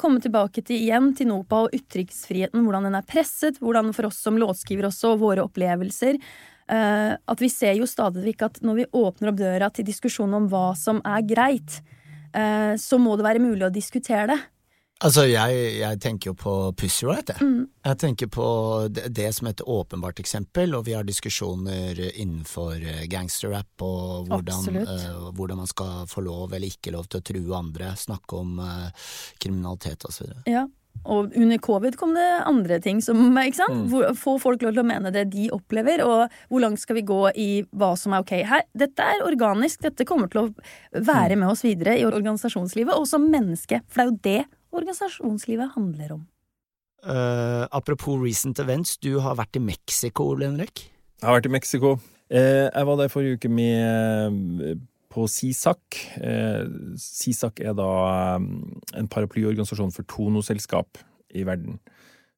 komme 0.00 0.20
tilbake 0.24 0.62
til 0.64 0.80
igjen 0.80 1.10
til 1.16 1.28
NOPA 1.28 1.64
og 1.66 1.74
uttrykksfriheten, 1.76 2.62
hvordan 2.64 2.88
den 2.88 2.96
er 2.96 3.06
presset, 3.08 3.58
hvordan 3.60 3.92
for 3.96 4.08
oss 4.08 4.20
som 4.24 4.38
låtskriver 4.40 4.88
også, 4.88 5.14
og 5.14 5.20
våre 5.24 5.44
opplevelser. 5.44 6.20
Uh, 6.70 7.16
at 7.18 7.40
vi 7.42 7.48
ser 7.50 7.74
jo 7.74 7.88
stadig 7.90 8.22
vekk 8.28 8.44
at 8.46 8.60
når 8.62 8.76
vi 8.78 8.90
åpner 8.94 9.32
opp 9.32 9.40
døra 9.40 9.68
til 9.74 9.88
diskusjon 9.88 10.36
om 10.38 10.46
hva 10.52 10.70
som 10.78 11.00
er 11.02 11.24
greit, 11.26 11.80
uh, 12.36 12.78
så 12.78 13.00
må 13.02 13.16
det 13.18 13.26
være 13.26 13.42
mulig 13.42 13.66
å 13.66 13.74
diskutere 13.74 14.28
det. 14.30 14.38
Altså, 15.00 15.24
jeg, 15.24 15.60
jeg, 15.80 15.98
tenker 16.02 16.30
jo 16.30 16.36
på 16.36 16.54
Pussy 16.76 17.06
Riot, 17.08 17.30
jeg. 17.32 17.40
Mm. 17.40 17.62
Jeg 17.88 17.98
tenker 18.02 18.28
på 18.32 18.48
det, 18.92 19.06
det, 19.16 19.30
som 19.32 19.48
et 19.48 19.62
åpenbart 19.64 20.20
eksempel, 20.20 20.74
og 20.76 20.84
vi 20.88 20.96
har 20.96 21.06
diskusjoner 21.08 22.02
innenfor 22.10 22.74
eh, 22.76 23.06
gangsterrap 23.08 23.84
og 23.86 24.28
hvordan, 24.28 24.82
uh, 24.84 25.30
hvordan, 25.32 25.62
man 25.62 25.70
skal 25.70 26.04
få 26.10 26.26
lov 26.26 26.52
eller 26.52 26.68
ikke 26.68 26.92
lov 26.92 27.08
til 27.08 27.22
å 27.22 27.24
true 27.30 27.56
andre, 27.56 27.94
snakke 27.96 28.42
om 28.42 28.60
uh, 28.60 29.08
kriminalitet 29.40 30.04
osv. 30.04 30.36
Ja. 30.50 30.66
Og 31.08 31.32
under 31.38 31.56
covid 31.64 31.94
kom 31.96 32.12
det 32.12 32.28
andre 32.44 32.76
ting 32.84 33.00
som 33.00 33.22
ikke 33.46 33.62
sant? 33.62 33.88
Mm. 33.88 34.14
Få 34.20 34.36
folk 34.42 34.60
lov 34.66 34.76
til 34.76 34.84
å 34.84 34.88
mene 34.90 35.14
det 35.16 35.30
de 35.32 35.48
opplever, 35.56 36.04
og 36.04 36.28
hvor 36.52 36.66
langt 36.66 36.84
skal 36.84 37.00
vi 37.00 37.08
gå 37.08 37.22
i 37.40 37.50
hva 37.72 37.94
som 37.96 38.12
er 38.12 38.26
ok 38.26 38.36
her. 38.52 38.68
Dette 38.76 39.08
er 39.16 39.24
organisk, 39.24 39.80
dette 39.88 40.04
kommer 40.04 40.28
til 40.28 40.44
å 40.44 40.48
være 40.92 41.38
mm. 41.38 41.40
med 41.40 41.54
oss 41.54 41.64
videre 41.64 41.96
i 41.96 42.04
organisasjonslivet, 42.04 42.92
og 42.92 43.08
som 43.08 43.30
menneske. 43.32 43.80
For 43.88 44.04
det 44.04 44.04
er 44.04 44.10
jo 44.10 44.24
det 44.28 44.40
organisasjonslivet 44.72 45.74
handler 45.74 46.14
om. 46.18 46.26
Uh, 47.00 47.64
apropos 47.72 48.20
recent 48.20 48.58
events, 48.60 48.98
du 49.00 49.18
har 49.24 49.38
vært 49.38 49.56
i 49.56 49.62
Mexico, 49.64 50.30
Ole 50.34 50.50
Henrik? 50.50 50.84
Jeg 51.20 51.28
har 51.28 51.38
vært 51.38 51.48
i 51.48 51.54
Mexico. 51.54 51.94
Uh, 52.30 52.68
jeg 52.68 52.88
var 52.88 53.00
der 53.00 53.12
forrige 53.12 53.40
uke 53.40 53.52
med 53.52 54.84
på 55.10 55.24
CISAC. 55.26 55.96
Eh, 56.22 56.68
CISAC 56.94 57.64
er 57.66 57.72
da 57.74 57.88
en 58.38 59.08
paraplyorganisasjon 59.10 59.90
for 59.90 60.06
tonoselskap 60.06 61.00
i 61.34 61.42
verden. 61.48 61.80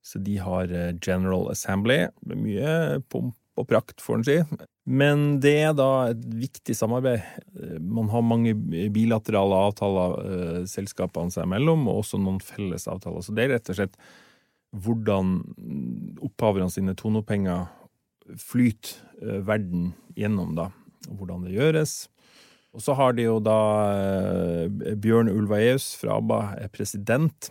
Så 0.00 0.22
de 0.24 0.38
har 0.40 0.72
General 1.04 1.50
Assembly, 1.52 2.06
med 2.24 2.40
mye 2.40 3.02
pomp 3.12 3.36
og 3.58 3.68
prakt, 3.68 4.00
får 4.00 4.18
en 4.18 4.26
si. 4.26 4.36
Men 4.88 5.24
det 5.44 5.54
er 5.60 5.74
da 5.76 5.88
et 6.10 6.22
viktig 6.40 6.76
samarbeid. 6.76 7.24
Eh, 7.58 7.78
man 7.80 8.10
har 8.12 8.24
mange 8.26 8.54
bilaterale 8.94 9.60
avtaler 9.68 10.66
selskapene 10.70 11.34
seg 11.34 11.48
imellom, 11.48 11.86
og 11.90 12.02
også 12.02 12.20
noen 12.22 12.40
felles 12.42 12.88
avtaler. 12.90 13.24
Så 13.24 13.36
det 13.36 13.46
er 13.46 13.56
rett 13.56 13.72
og 13.72 13.80
slett 13.80 13.98
hvordan 14.72 15.34
opphaverne 16.24 16.72
sine 16.72 16.94
tonopenger 16.96 17.66
flyter 18.40 19.42
verden 19.44 19.90
gjennom, 20.16 20.54
da. 20.56 20.70
Hvordan 21.10 21.44
det 21.44 21.52
gjøres. 21.58 22.06
Og 22.72 22.80
så 22.80 22.94
har 22.96 23.16
de 23.16 23.26
jo 23.26 23.36
da 23.44 23.58
eh, 23.92 24.94
Bjørn 25.00 25.30
Ulvaeus 25.32 25.92
fra 26.00 26.16
ABBA 26.20 26.40
er 26.64 26.72
president. 26.72 27.50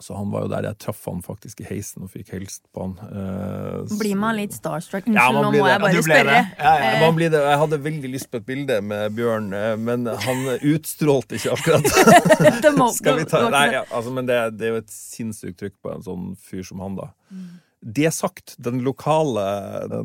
Så 0.00 0.16
han 0.16 0.30
var 0.32 0.46
jo 0.46 0.50
der 0.52 0.64
jeg 0.70 0.78
traff 0.80 1.02
han 1.08 1.20
faktisk 1.24 1.60
i 1.60 1.66
heisen 1.68 2.06
og 2.06 2.12
fikk 2.14 2.32
hilst 2.32 2.62
på 2.72 2.86
han. 2.86 2.94
Eh, 3.04 3.96
blir 4.00 4.16
man 4.16 4.38
litt 4.38 4.56
starstruck? 4.56 5.04
Unnskyld, 5.04 5.20
ja, 5.20 5.42
nå 5.44 5.52
må 5.52 5.66
jeg 5.68 5.82
bare 5.84 6.04
spørre. 6.06 6.36
Ja, 6.56 6.74
ja, 6.80 6.92
man 7.04 7.16
blir 7.18 7.32
det. 7.32 7.42
Jeg 7.44 7.62
hadde 7.64 7.80
veldig 7.84 8.12
lyst 8.14 8.30
på 8.32 8.40
et 8.40 8.46
bilde 8.48 8.80
med 8.80 9.16
Bjørn, 9.18 9.50
men 9.84 10.08
han 10.24 10.44
utstrålte 10.56 11.36
ikke 11.36 11.56
akkurat. 11.58 11.90
Skal 13.00 13.20
vi 13.20 13.26
ta 13.28 13.42
Nei, 13.50 13.66
ja, 13.76 13.82
altså, 13.88 14.12
men 14.14 14.28
det, 14.28 14.38
det, 14.56 14.68
er 14.68 14.78
jo 14.78 14.84
et 14.84 14.94
sinnssykt 14.94 15.60
trykk 15.60 15.76
på 15.84 15.92
en 15.92 16.06
sånn 16.06 16.30
fyr 16.40 16.64
som 16.66 16.80
han, 16.84 16.96
da. 16.98 17.10
Mm. 17.28 17.50
Det 17.80 18.10
sagt, 18.12 18.54
den 18.60 18.82
lokale, 18.84 19.44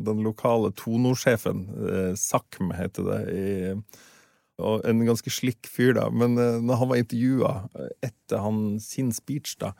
den 0.04 0.22
lokale 0.24 0.72
tonosjefen, 0.76 1.66
eh, 1.88 2.12
SAKM 2.16 2.72
heter 2.76 3.08
det 3.10 3.22
i 3.32 3.48
og 4.62 4.86
en 4.88 5.04
ganske 5.04 5.30
slikk 5.32 5.68
fyr, 5.68 5.94
da. 5.98 6.08
Men 6.08 6.38
uh, 6.40 6.56
når 6.64 6.80
han 6.80 6.90
var 6.92 7.00
intervjua 7.02 7.52
eh, 7.76 7.94
etter 8.08 8.40
han, 8.40 8.60
sin 8.80 9.12
speech, 9.12 9.56
da, 9.60 9.74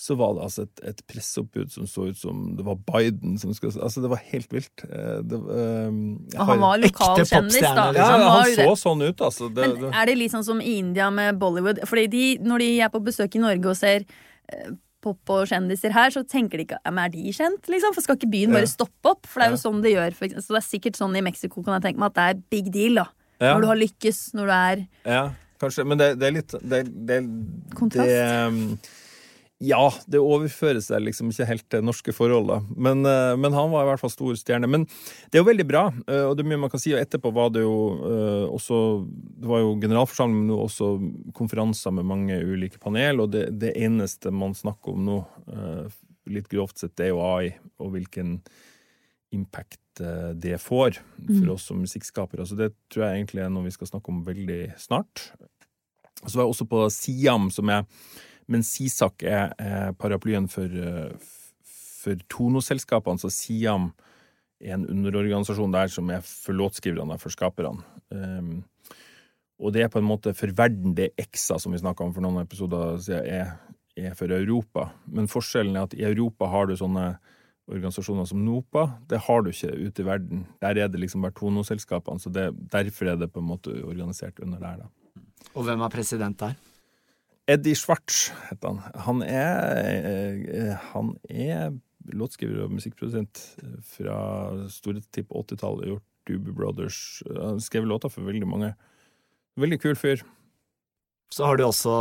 så 0.00 0.14
var 0.16 0.36
det 0.36 0.44
altså 0.46 0.64
et, 0.64 0.82
et 0.88 1.00
presseoppbud 1.10 1.72
som 1.74 1.88
så 1.90 2.06
ut 2.08 2.16
som 2.16 2.44
det 2.56 2.64
var 2.64 2.78
Biden 2.88 3.34
som 3.38 3.52
skulle 3.52 3.82
Altså, 3.84 4.00
det 4.00 4.08
var 4.08 4.22
helt 4.30 4.54
vilt. 4.54 4.84
Eh, 4.86 5.18
det, 5.28 5.40
uh, 5.40 5.90
og 6.38 6.46
han 6.52 6.62
var 6.62 6.80
lokalkjendis, 6.80 7.58
da. 7.66 7.90
Ja, 7.96 8.06
han, 8.14 8.24
han 8.24 8.54
så 8.54 8.76
sånn 8.80 9.04
ut, 9.04 9.20
altså. 9.20 9.50
Det, 9.52 9.66
Men 9.66 9.90
er 9.90 10.08
det 10.08 10.16
litt 10.22 10.32
sånn 10.32 10.46
som 10.46 10.62
i 10.62 10.78
India 10.78 11.10
med 11.12 11.40
Bollywood? 11.42 11.82
Fordi 11.90 12.06
de, 12.12 12.24
når 12.46 12.64
de 12.64 12.70
er 12.86 12.94
på 12.94 13.02
besøk 13.10 13.36
i 13.36 13.42
Norge 13.42 13.74
og 13.74 13.76
ser 13.76 14.06
uh, 14.06 14.72
pop 15.04 15.32
og 15.32 15.50
kjendiser 15.50 15.92
her, 15.96 16.12
så 16.14 16.24
tenker 16.28 16.60
de 16.60 16.68
ikke 16.68 16.80
ja, 16.80 16.94
men 16.94 17.04
er 17.04 17.12
de 17.12 17.36
kjent, 17.36 17.68
liksom? 17.72 17.96
For 17.96 18.06
skal 18.06 18.20
ikke 18.20 18.32
byen 18.32 18.56
bare 18.56 18.70
stoppe 18.70 19.16
opp? 19.16 19.28
For 19.28 19.42
det 19.42 19.50
er 19.50 19.56
jo 19.56 19.64
sånn 19.66 19.84
det 19.84 19.96
gjør. 19.98 20.16
så 20.16 20.46
det 20.54 20.60
er 20.62 20.68
sikkert 20.70 21.00
sånn 21.00 21.16
i 21.18 21.24
Mexico, 21.24 21.64
kan 21.66 21.76
jeg 21.76 21.90
tenke 21.90 22.04
meg, 22.04 22.14
at 22.14 22.20
det 22.20 22.28
er 22.30 22.44
big 22.56 22.72
deal, 22.72 23.02
da. 23.02 23.10
Ja. 23.40 23.54
Når 23.54 23.64
du 23.64 23.70
har 23.70 23.80
lykkes, 23.80 24.24
når 24.36 24.50
du 24.50 24.56
er 24.56 24.82
Ja, 25.08 25.22
kanskje. 25.60 25.84
Men 25.88 26.00
det, 26.00 26.14
det 26.20 26.26
er 26.28 26.34
litt 26.36 26.56
det, 26.60 26.80
det, 27.08 27.20
Kontrast? 27.76 28.10
Det, 28.10 28.50
um, 28.52 29.06
ja, 29.64 29.80
det 30.08 30.20
overfører 30.20 30.80
seg 30.84 31.02
liksom 31.04 31.32
ikke 31.32 31.48
helt 31.48 31.66
til 31.72 31.84
norske 31.84 32.14
forhold, 32.16 32.48
da. 32.52 32.58
Men, 32.76 33.00
uh, 33.08 33.32
men, 33.40 33.56
han 33.56 33.72
var 33.72 33.84
i 33.84 33.90
hvert 33.90 34.04
fall 34.04 34.12
stor 34.12 34.36
stjerne. 34.40 34.68
Men 34.68 34.84
det 34.84 35.40
er 35.40 35.44
jo 35.44 35.48
veldig 35.48 35.66
bra, 35.68 35.86
uh, 35.88 36.24
og 36.28 36.36
det 36.36 36.44
er 36.44 36.50
mye 36.52 36.62
man 36.66 36.72
kan 36.72 36.84
si. 36.84 36.92
Og 36.92 37.00
etterpå 37.00 37.32
var 37.36 37.52
det 37.56 37.64
jo 37.64 37.74
også 38.50 38.78
Det 39.40 39.48
var 39.48 39.64
jo 39.64 39.74
generalforsamling, 39.80 40.46
men 40.46 40.56
også 40.60 40.92
konferanser 41.36 41.96
med 41.96 42.08
mange 42.12 42.40
ulike 42.44 42.80
panel, 42.80 43.24
og 43.24 43.32
det, 43.32 43.48
det 43.60 43.72
eneste 43.80 44.32
man 44.32 44.56
snakker 44.56 44.92
om 44.92 45.06
nå, 45.08 45.20
litt 46.30 46.48
grovt 46.52 46.78
sett, 46.78 46.92
det 47.00 47.08
er 47.08 47.14
jo 47.14 47.22
AI, 47.24 47.54
og 47.80 47.94
hvilken 47.94 48.36
impact 49.36 50.02
eh, 50.02 50.32
det 50.34 50.58
får 50.62 50.98
for 51.00 51.44
mm. 51.44 51.52
oss 51.54 51.68
som 51.70 51.80
musikkskapere. 51.82 52.46
Så 52.46 52.58
det 52.58 52.72
tror 52.92 53.06
jeg 53.06 53.20
egentlig 53.20 53.44
er 53.44 53.52
noe 53.52 53.68
vi 53.68 53.74
skal 53.74 53.90
snakke 53.90 54.12
om 54.12 54.24
veldig 54.26 54.62
snart. 54.80 55.30
Så 56.24 56.34
var 56.36 56.44
jeg 56.44 56.54
også 56.54 56.68
på 56.68 56.84
Siam, 56.92 57.50
som 57.54 57.70
er 57.72 57.86
Men 58.50 58.64
Sisak 58.66 59.22
er, 59.22 59.52
er 59.62 59.92
paraplyen 59.94 60.48
for, 60.50 60.72
for 61.62 62.18
Tono-selskapene, 62.26 63.20
så 63.22 63.30
Siam 63.30 63.92
er 64.60 64.74
en 64.74 64.88
underorganisasjon 64.90 65.72
der 65.72 65.92
som 65.92 66.10
er 66.10 66.24
for 66.26 66.56
låtskriverne, 66.58 67.14
for 67.22 67.30
skaperne. 67.30 67.84
Um, 68.10 68.64
og 69.60 69.74
det 69.76 69.84
er 69.84 69.92
på 69.92 70.00
en 70.00 70.08
måte 70.08 70.32
for 70.36 70.52
verden 70.56 70.96
det 70.96 71.12
EXA, 71.20 71.58
som 71.60 71.72
vi 71.72 71.80
snakka 71.80 72.04
om 72.04 72.14
for 72.16 72.24
noen 72.24 72.42
episoder 72.42 72.96
siden, 73.04 73.26
er, 73.28 73.54
er 73.96 74.16
for 74.16 74.32
Europa. 74.32 74.88
Men 75.06 75.28
forskjellen 75.28 75.76
er 75.76 75.88
at 75.88 75.96
i 75.96 76.06
Europa 76.08 76.48
har 76.48 76.68
du 76.68 76.76
sånne 76.80 77.12
organisasjoner 77.70 78.26
som 78.28 78.42
NOPA. 78.44 78.86
Det 79.10 79.20
har 79.26 79.42
du 79.42 79.50
ikke 79.52 79.70
ute 79.72 80.02
i 80.02 80.06
verden. 80.06 80.46
Der 80.62 80.78
er 80.78 80.90
det 80.90 81.00
liksom 81.00 81.22
bare 81.24 81.36
tonoselskapene, 81.38 82.20
så 82.20 82.32
det, 82.34 82.50
derfor 82.72 83.12
er 83.12 83.20
det 83.20 83.30
på 83.32 83.42
en 83.42 83.50
måte 83.50 83.74
organisert 83.84 84.40
under 84.42 84.58
der. 84.58 84.84
da. 84.84 85.22
Og 85.54 85.64
hvem 85.66 85.80
er 85.80 85.92
president 85.92 86.38
der? 86.40 86.58
Eddie 87.50 87.74
Schwartz 87.74 88.28
heter 88.50 88.68
han. 88.68 88.82
Han 89.06 89.22
er, 89.26 89.80
eh, 89.80 90.74
han 90.92 91.16
er 91.28 91.72
låtskriver 92.14 92.64
og 92.64 92.74
musikkprodusent 92.76 93.40
fra 93.96 94.18
store 94.70 95.02
tipp 95.12 95.32
80-tallet. 95.34 95.88
Gjort 95.90 96.06
Doobie 96.28 96.54
Brothers. 96.54 97.22
Han 97.26 97.60
skrev 97.60 97.88
låter 97.88 98.12
for 98.12 98.26
veldig 98.26 98.46
mange. 98.48 98.74
Veldig 99.58 99.80
kul 99.82 99.96
fyr. 99.98 100.22
Så 101.30 101.46
har 101.46 101.56
du 101.56 101.62
også, 101.62 101.92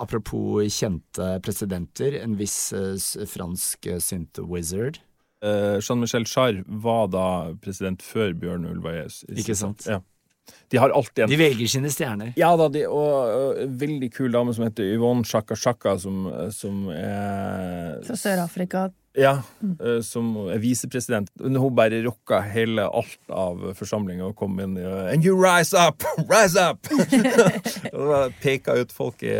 apropos 0.00 0.64
kjente 0.72 1.26
presidenter, 1.44 2.16
en 2.22 2.38
viss 2.38 2.72
uh, 2.72 2.96
fransk 3.28 3.88
uh, 3.90 3.98
synth-wizard. 4.00 4.96
Uh, 5.44 5.76
Jean-Michel 5.80 6.24
Jarre 6.24 6.64
var 6.64 7.10
da 7.12 7.26
president 7.60 8.00
før 8.04 8.32
Bjørn 8.40 8.64
Ulvaeus. 8.70 9.22
Ikke 9.28 9.56
sant? 9.56 9.84
Ja. 9.88 10.00
De 10.72 10.80
har 10.80 10.90
alltid 10.90 11.24
en 11.24 11.30
De 11.30 11.36
velger 11.38 11.68
sine 11.68 11.92
stjerner. 11.92 12.32
Ja 12.40 12.48
da, 12.58 12.70
de, 12.72 12.86
og 12.88 13.60
en 13.60 13.76
veldig 13.78 14.08
kul 14.16 14.32
dame 14.34 14.54
som 14.56 14.64
heter 14.66 14.88
Yvonne 14.96 15.24
Chaka 15.28 15.54
Chaka, 15.54 15.94
som, 16.00 16.24
som 16.56 16.88
er 16.94 18.00
Fra 18.08 18.16
Sør-Afrika, 18.18 18.88
ja, 19.18 19.42
som 20.02 20.20
som 20.20 20.60
visepresident. 20.60 21.30
Hun 21.40 21.56
bare 21.74 22.02
rocka 22.04 22.40
hele 22.40 22.84
alt 22.86 23.32
av 23.32 23.62
forsamlinga 23.78 24.28
og 24.28 24.36
kom 24.38 24.58
inn 24.62 24.76
And 24.78 25.24
you 25.24 25.36
rise 25.38 25.74
up! 25.74 26.04
Rise 26.30 26.60
up! 26.60 26.86
og 27.92 28.34
peka 28.42 28.76
ut 28.78 28.92
folk 28.94 29.22
i, 29.26 29.34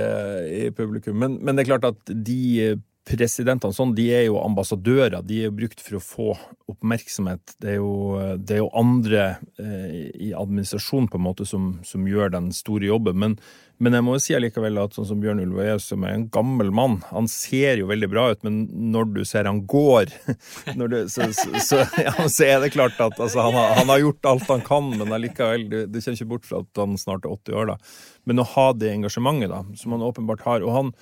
i 0.50 0.70
publikum. 0.74 1.18
Men, 1.20 1.38
men, 1.44 1.56
det 1.56 1.66
er 1.66 1.72
klart 1.74 1.90
at 1.92 2.14
de 2.14 2.80
presidentene 3.10 3.74
sånn, 3.74 3.94
de 3.96 4.06
er 4.14 4.26
jo 4.28 4.40
ambassadører. 4.42 5.22
De 5.26 5.40
er 5.40 5.48
jo 5.48 5.56
brukt 5.56 5.82
for 5.82 5.98
å 5.98 6.02
få 6.04 6.28
oppmerksomhet. 6.70 7.56
Det 7.62 7.74
er 7.74 7.80
jo, 7.80 8.18
det 8.38 8.56
er 8.56 8.62
jo 8.62 8.70
andre 8.78 9.24
eh, 9.60 10.10
i 10.14 10.30
administrasjonen 10.36 11.10
på 11.10 11.18
en 11.18 11.26
måte 11.26 11.46
som, 11.48 11.72
som 11.86 12.06
gjør 12.08 12.32
den 12.36 12.50
store 12.54 12.86
jobben. 12.86 13.18
Men, 13.20 13.36
men, 13.82 13.96
jeg 13.96 14.06
må 14.06 14.16
jo 14.16 14.22
si 14.22 14.36
allikevel 14.36 14.78
at 14.82 14.96
sånn 14.96 15.08
som 15.08 15.22
Bjørn 15.22 15.42
Ulvaeus, 15.42 15.88
som 15.90 16.06
er 16.06 16.16
en 16.16 16.26
gammel 16.32 16.72
mann, 16.74 16.98
han 17.10 17.28
ser 17.30 17.82
jo 17.82 17.90
veldig 17.90 18.10
bra 18.12 18.28
ut, 18.32 18.42
men 18.46 18.62
når 18.94 19.12
du 19.16 19.22
ser 19.28 19.48
han 19.50 19.62
går, 19.70 20.12
du, 20.80 20.98
så, 21.10 21.30
så, 21.36 21.48
så, 21.66 21.84
ja, 22.00 22.16
så, 22.24 22.46
er 22.46 22.58
det 22.64 22.74
klart 22.76 22.98
at 23.00 23.18
altså, 23.18 23.44
han, 23.46 23.56
har, 23.58 23.78
han, 23.80 23.92
har, 23.92 24.04
gjort 24.04 24.32
alt 24.34 24.50
han 24.54 24.66
kan, 24.66 24.92
men 24.96 25.16
allikevel, 25.16 25.70
du, 25.72 25.78
du 25.86 26.00
kommer 26.00 26.18
ikke 26.18 26.32
bort 26.34 26.50
fra 26.50 26.64
at 26.64 26.84
han 26.84 26.98
snart 27.00 27.26
er 27.26 27.38
80 27.38 27.62
år. 27.62 27.72
da. 27.74 27.80
Men 28.28 28.42
å 28.42 28.50
ha 28.56 28.68
det 28.76 28.92
engasjementet 28.94 29.52
da, 29.52 29.64
som 29.80 29.96
han 29.96 30.06
åpenbart 30.06 30.46
har 30.46 30.66
og 30.66 30.76
han 30.76 30.94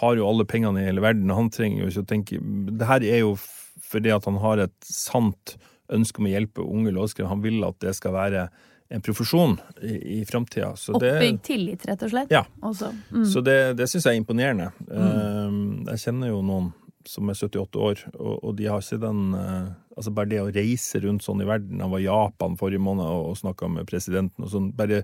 har 0.00 0.18
jo 0.18 0.28
alle 0.28 0.46
pengene 0.48 0.82
i 0.82 0.88
hele 0.88 1.02
verden, 1.04 1.30
han 1.34 1.50
trenger 1.54 1.84
jo 1.84 1.90
ikke 1.90 2.04
å 2.04 2.08
tenke 2.12 2.40
Det 2.78 2.88
her 2.88 3.04
er 3.06 3.22
jo 3.24 3.36
fordi 3.88 4.12
at 4.12 4.26
han 4.28 4.38
har 4.42 4.60
et 4.64 4.76
sant 4.84 5.56
ønske 5.94 6.20
om 6.20 6.28
å 6.28 6.32
hjelpe 6.32 6.64
unge 6.64 6.92
låtskrivere. 6.92 7.30
Han 7.32 7.44
vil 7.44 7.62
at 7.64 7.78
det 7.80 7.94
skal 7.96 8.12
være 8.16 8.48
en 8.88 9.04
profesjon 9.04 9.56
i, 9.84 9.94
i 10.18 10.24
framtida. 10.28 10.72
Oppbygd 10.96 11.40
tillit, 11.44 11.86
rett 11.88 12.04
og 12.04 12.12
slett? 12.12 12.32
Ja. 12.32 12.44
Mm. 12.60 13.24
Så 13.28 13.42
det, 13.44 13.56
det 13.78 13.88
syns 13.90 14.08
jeg 14.08 14.16
er 14.16 14.20
imponerende. 14.20 14.70
Mm. 14.88 15.00
Ehm, 15.00 15.64
jeg 15.92 16.04
kjenner 16.06 16.32
jo 16.32 16.42
noen 16.44 16.70
som 17.08 17.28
er 17.30 17.36
78 17.38 17.80
år, 17.80 18.04
og, 18.16 18.32
og 18.44 18.56
de 18.58 18.68
har 18.68 18.82
ikke 18.84 19.00
den 19.00 19.30
uh, 19.32 19.68
Altså 19.98 20.12
bare 20.14 20.30
det 20.30 20.38
å 20.38 20.50
reise 20.54 21.00
rundt 21.02 21.24
sånn 21.24 21.40
i 21.42 21.46
verden 21.48 21.80
Han 21.82 21.90
var 21.90 22.02
i 22.02 22.04
Japan 22.04 22.52
forrige 22.60 22.82
måned 22.84 23.02
og, 23.02 23.32
og 23.32 23.38
snakka 23.40 23.66
med 23.72 23.88
presidenten 23.88 24.44
og 24.44 24.52
sånn. 24.52 24.68
Bare, 24.76 25.00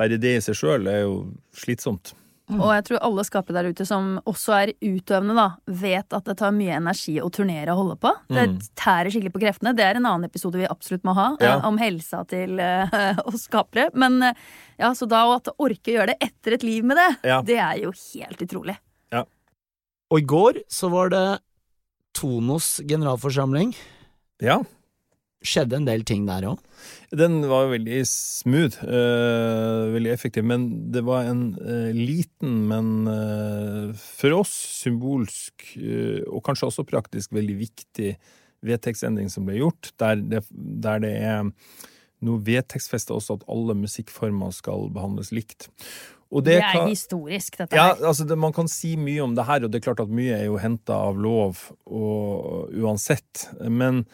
bare 0.00 0.16
det 0.22 0.36
i 0.38 0.44
seg 0.44 0.56
sjøl 0.56 0.88
er 0.88 1.02
jo 1.02 1.18
slitsomt. 1.52 2.14
Og 2.58 2.70
jeg 2.74 2.84
tror 2.88 2.98
alle 3.06 3.24
skapere 3.24 3.54
der 3.62 3.68
ute 3.70 3.86
som 3.86 4.20
også 4.26 4.54
er 4.56 4.72
utøvende, 4.82 5.34
da, 5.38 5.44
vet 5.66 6.12
at 6.16 6.24
det 6.24 6.36
tar 6.40 6.50
mye 6.56 6.74
energi 6.78 7.18
å 7.22 7.30
turnere 7.30 7.70
og 7.74 7.78
holde 7.84 7.96
på. 8.02 8.12
Det 8.28 8.48
Mm. 8.48 8.58
tærer 8.74 9.10
skikkelig 9.12 9.32
på 9.32 9.42
kreftene. 9.44 9.74
Det 9.76 9.84
er 9.84 9.96
en 10.00 10.06
annen 10.06 10.24
episode 10.28 10.58
vi 10.58 10.66
absolutt 10.66 11.02
må 11.04 11.14
ha, 11.14 11.36
Ja. 11.40 11.58
eh, 11.58 11.66
om 11.68 11.78
helsa 11.78 12.24
til 12.26 12.58
eh, 12.58 12.88
oss 13.28 13.46
skapere. 13.48 13.90
Men 13.94 14.22
eh, 14.22 14.34
ja, 14.78 14.90
så 14.92 15.06
da 15.08 15.24
å 15.26 15.38
orke 15.58 15.92
å 15.92 15.96
gjøre 15.98 16.06
det 16.14 16.18
etter 16.20 16.54
et 16.54 16.62
liv 16.66 16.84
med 16.84 16.96
det, 16.96 17.10
Ja. 17.28 17.42
det 17.42 17.58
er 17.58 17.76
jo 17.84 17.92
helt 17.92 18.38
utrolig. 18.42 18.76
Og 20.10 20.18
i 20.18 20.24
går 20.26 20.56
så 20.68 20.88
var 20.90 21.08
det 21.12 21.38
Tonos 22.18 22.80
generalforsamling. 22.82 23.76
Ja. 24.42 24.56
Skjedde 25.40 25.78
en 25.78 25.86
del 25.88 26.02
ting 26.04 26.26
der 26.28 26.44
òg. 26.50 26.58
Den 27.16 27.38
var 27.48 27.70
veldig 27.72 28.02
smooth, 28.08 28.76
eh, 28.84 29.86
veldig 29.94 30.10
effektiv, 30.12 30.44
men 30.44 30.66
det 30.92 31.00
var 31.06 31.24
en 31.30 31.54
eh, 31.64 31.96
liten, 31.96 32.58
men 32.68 32.90
eh, 33.08 33.94
for 33.96 34.36
oss 34.42 34.52
symbolsk, 34.82 35.64
og 36.28 36.42
kanskje 36.44 36.68
også 36.68 36.84
praktisk, 36.88 37.32
veldig 37.32 37.56
viktig 37.62 38.12
vedtektsendring 38.68 39.32
som 39.32 39.48
ble 39.48 39.56
gjort, 39.62 39.94
der 40.00 40.20
det, 40.20 40.44
der 40.52 41.00
det 41.00 41.14
er 41.24 41.48
nå 42.20 42.36
vedtektsfesta 42.44 43.16
også 43.16 43.38
at 43.38 43.46
alle 43.48 43.72
musikkformer 43.80 44.52
skal 44.52 44.90
behandles 44.92 45.32
likt. 45.32 45.70
Og 46.30 46.44
Det, 46.44 46.58
er 46.60 46.72
kan- 46.76 46.88
historisk, 46.92 47.56
dette 47.58 47.74
ja, 47.74 47.94
altså 47.96 48.26
det, 48.28 48.36
man 48.38 48.52
kan 48.52 48.68
si 48.70 48.92
mye 49.00 49.24
om 49.24 49.32
det 49.34 49.48
her, 49.48 49.64
og 49.64 49.72
det 49.72 49.80
er 49.80 49.88
klart 49.88 50.04
at 50.04 50.12
mye 50.12 50.36
er 50.36 50.44
jo 50.50 50.60
henta 50.60 51.00
av 51.08 51.16
lov 51.18 51.64
og 51.88 52.68
uansett. 52.76 53.48
Men 53.66 54.04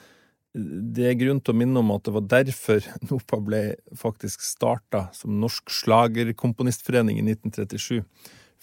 det 0.56 1.10
er 1.10 1.18
grunn 1.20 1.40
til 1.44 1.52
å 1.52 1.58
minne 1.60 1.80
om 1.82 1.92
at 1.92 2.06
det 2.06 2.14
var 2.16 2.24
derfor 2.30 2.86
NOPA 3.10 3.40
ble 3.44 3.60
faktisk 3.98 4.44
starta 4.44 5.06
som 5.16 5.36
Norsk 5.42 5.72
Slagerkomponistforening 5.82 7.20
i 7.20 7.26
1937. 7.26 8.00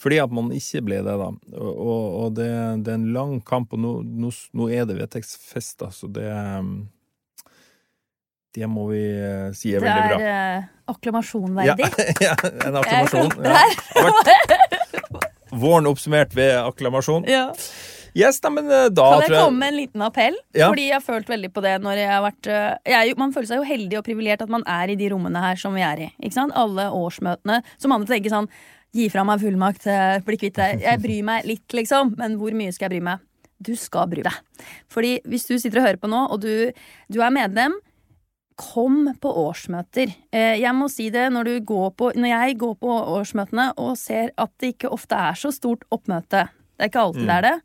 Fordi 0.03 0.17
at 0.23 0.33
man 0.33 0.49
ikke 0.55 0.81
ble 0.87 0.97
det, 1.05 1.13
da. 1.21 1.29
Og, 1.53 2.07
og, 2.17 2.33
det, 2.35 2.49
det 2.83 2.95
er 2.95 2.97
en 2.97 3.11
lang 3.15 3.37
kamp, 3.45 3.75
og 3.75 3.83
nå, 3.83 3.93
nå, 4.03 4.33
nå 4.57 4.67
er 4.73 4.87
det 4.89 4.97
vedtektsfesta, 4.97 5.91
så 5.93 6.09
det 6.11 6.27
Det 8.53 8.67
må 8.69 8.87
vi 8.89 9.01
eh, 9.01 9.53
si 9.57 9.71
er 9.73 9.81
er 9.81 9.85
veldig 9.85 10.09
bra. 10.09 10.17
Det 10.17 10.33
er 10.33 10.65
akklamasjonverdig. 10.93 11.87
Ja, 11.87 12.17
ja, 12.27 12.35
en 12.67 12.81
akklamasjon. 12.81 13.31
Ja. 13.45 13.63
har 13.95 14.09
vært 14.09 15.53
Våren 15.53 15.87
oppsummert 15.87 16.33
ved 16.35 16.57
akklamasjon. 16.57 17.29
Ja. 17.29 17.51
Yes, 18.13 18.37
da, 18.43 18.51
men 18.53 18.67
eh, 18.69 18.89
da 18.93 19.07
Kan 19.09 19.23
jeg 19.23 19.31
jeg 19.33 19.39
komme 19.41 19.59
med 19.63 19.71
en 19.73 19.79
liten 19.79 20.03
appell? 20.05 20.35
Ja. 20.53 20.67
Fordi 20.69 20.85
jeg 20.89 20.97
har 20.99 21.05
følt 21.05 21.31
veldig 21.31 21.49
på 21.55 21.63
det 21.65 21.73
når 21.81 21.97
jeg 21.97 22.11
har 22.11 22.21
vært 22.27 22.49
øh, 22.53 22.93
jeg 22.93 23.17
Man 23.17 23.33
føler 23.33 23.49
seg 23.49 23.61
jo 23.61 23.67
heldig 23.71 23.97
og 23.99 24.05
privilegert 24.05 24.45
at 24.45 24.53
man 24.53 24.65
er 24.69 24.93
i 24.93 24.97
de 24.99 25.09
rommene 25.13 25.41
her 25.41 25.57
som 25.59 25.73
vi 25.73 25.81
er 25.81 26.05
i. 26.05 26.09
Ikke 26.21 26.37
sant? 26.37 26.53
Alle 26.55 26.89
årsmøtene. 26.93 27.61
Som 27.81 27.95
andre 27.95 28.13
tenker 28.13 28.33
sånn 28.33 28.49
Gi 28.93 29.07
fra 29.09 29.23
meg 29.25 29.39
fullmakt, 29.41 29.87
eh, 29.89 30.19
bli 30.21 30.37
kvitt 30.37 30.59
det. 30.59 30.67
Jeg 30.83 31.01
bryr 31.01 31.23
meg 31.25 31.47
litt, 31.49 31.65
liksom. 31.73 32.11
Men 32.19 32.35
hvor 32.37 32.53
mye 32.53 32.69
skal 32.75 32.85
jeg 32.91 32.99
bry 32.99 32.99
meg? 33.07 33.23
Du 33.57 33.71
skal 33.79 34.05
bry 34.11 34.21
deg. 34.21 34.35
Fordi 34.93 35.15
hvis 35.25 35.47
du 35.49 35.55
sitter 35.57 35.81
og 35.81 35.87
hører 35.87 35.97
på 36.03 36.11
nå, 36.11 36.19
og 36.29 36.43
du, 36.43 36.69
du 37.09 37.19
er 37.25 37.33
medlem 37.33 37.79
Kom 38.53 39.07
på 39.17 39.31
årsmøter. 39.47 40.11
Eh, 40.29 40.59
Jeg 40.61 40.73
må 40.77 40.85
si 40.93 41.07
det 41.09 41.23
når, 41.33 41.47
du 41.49 41.65
går 41.65 41.87
på, 41.97 42.11
når 42.13 42.29
jeg 42.29 42.57
går 42.61 42.75
på 42.77 42.97
årsmøtene 43.15 43.71
og 43.81 43.95
ser 43.97 44.29
at 44.37 44.51
det 44.61 44.75
ikke 44.75 44.91
ofte 44.93 45.17
er 45.17 45.39
så 45.41 45.49
stort 45.49 45.87
oppmøte. 45.89 46.43
Det 46.77 46.85
er 46.85 46.91
ikke 46.91 47.01
alltid 47.07 47.25
det 47.25 47.37
er 47.39 47.47
det. 47.47 47.55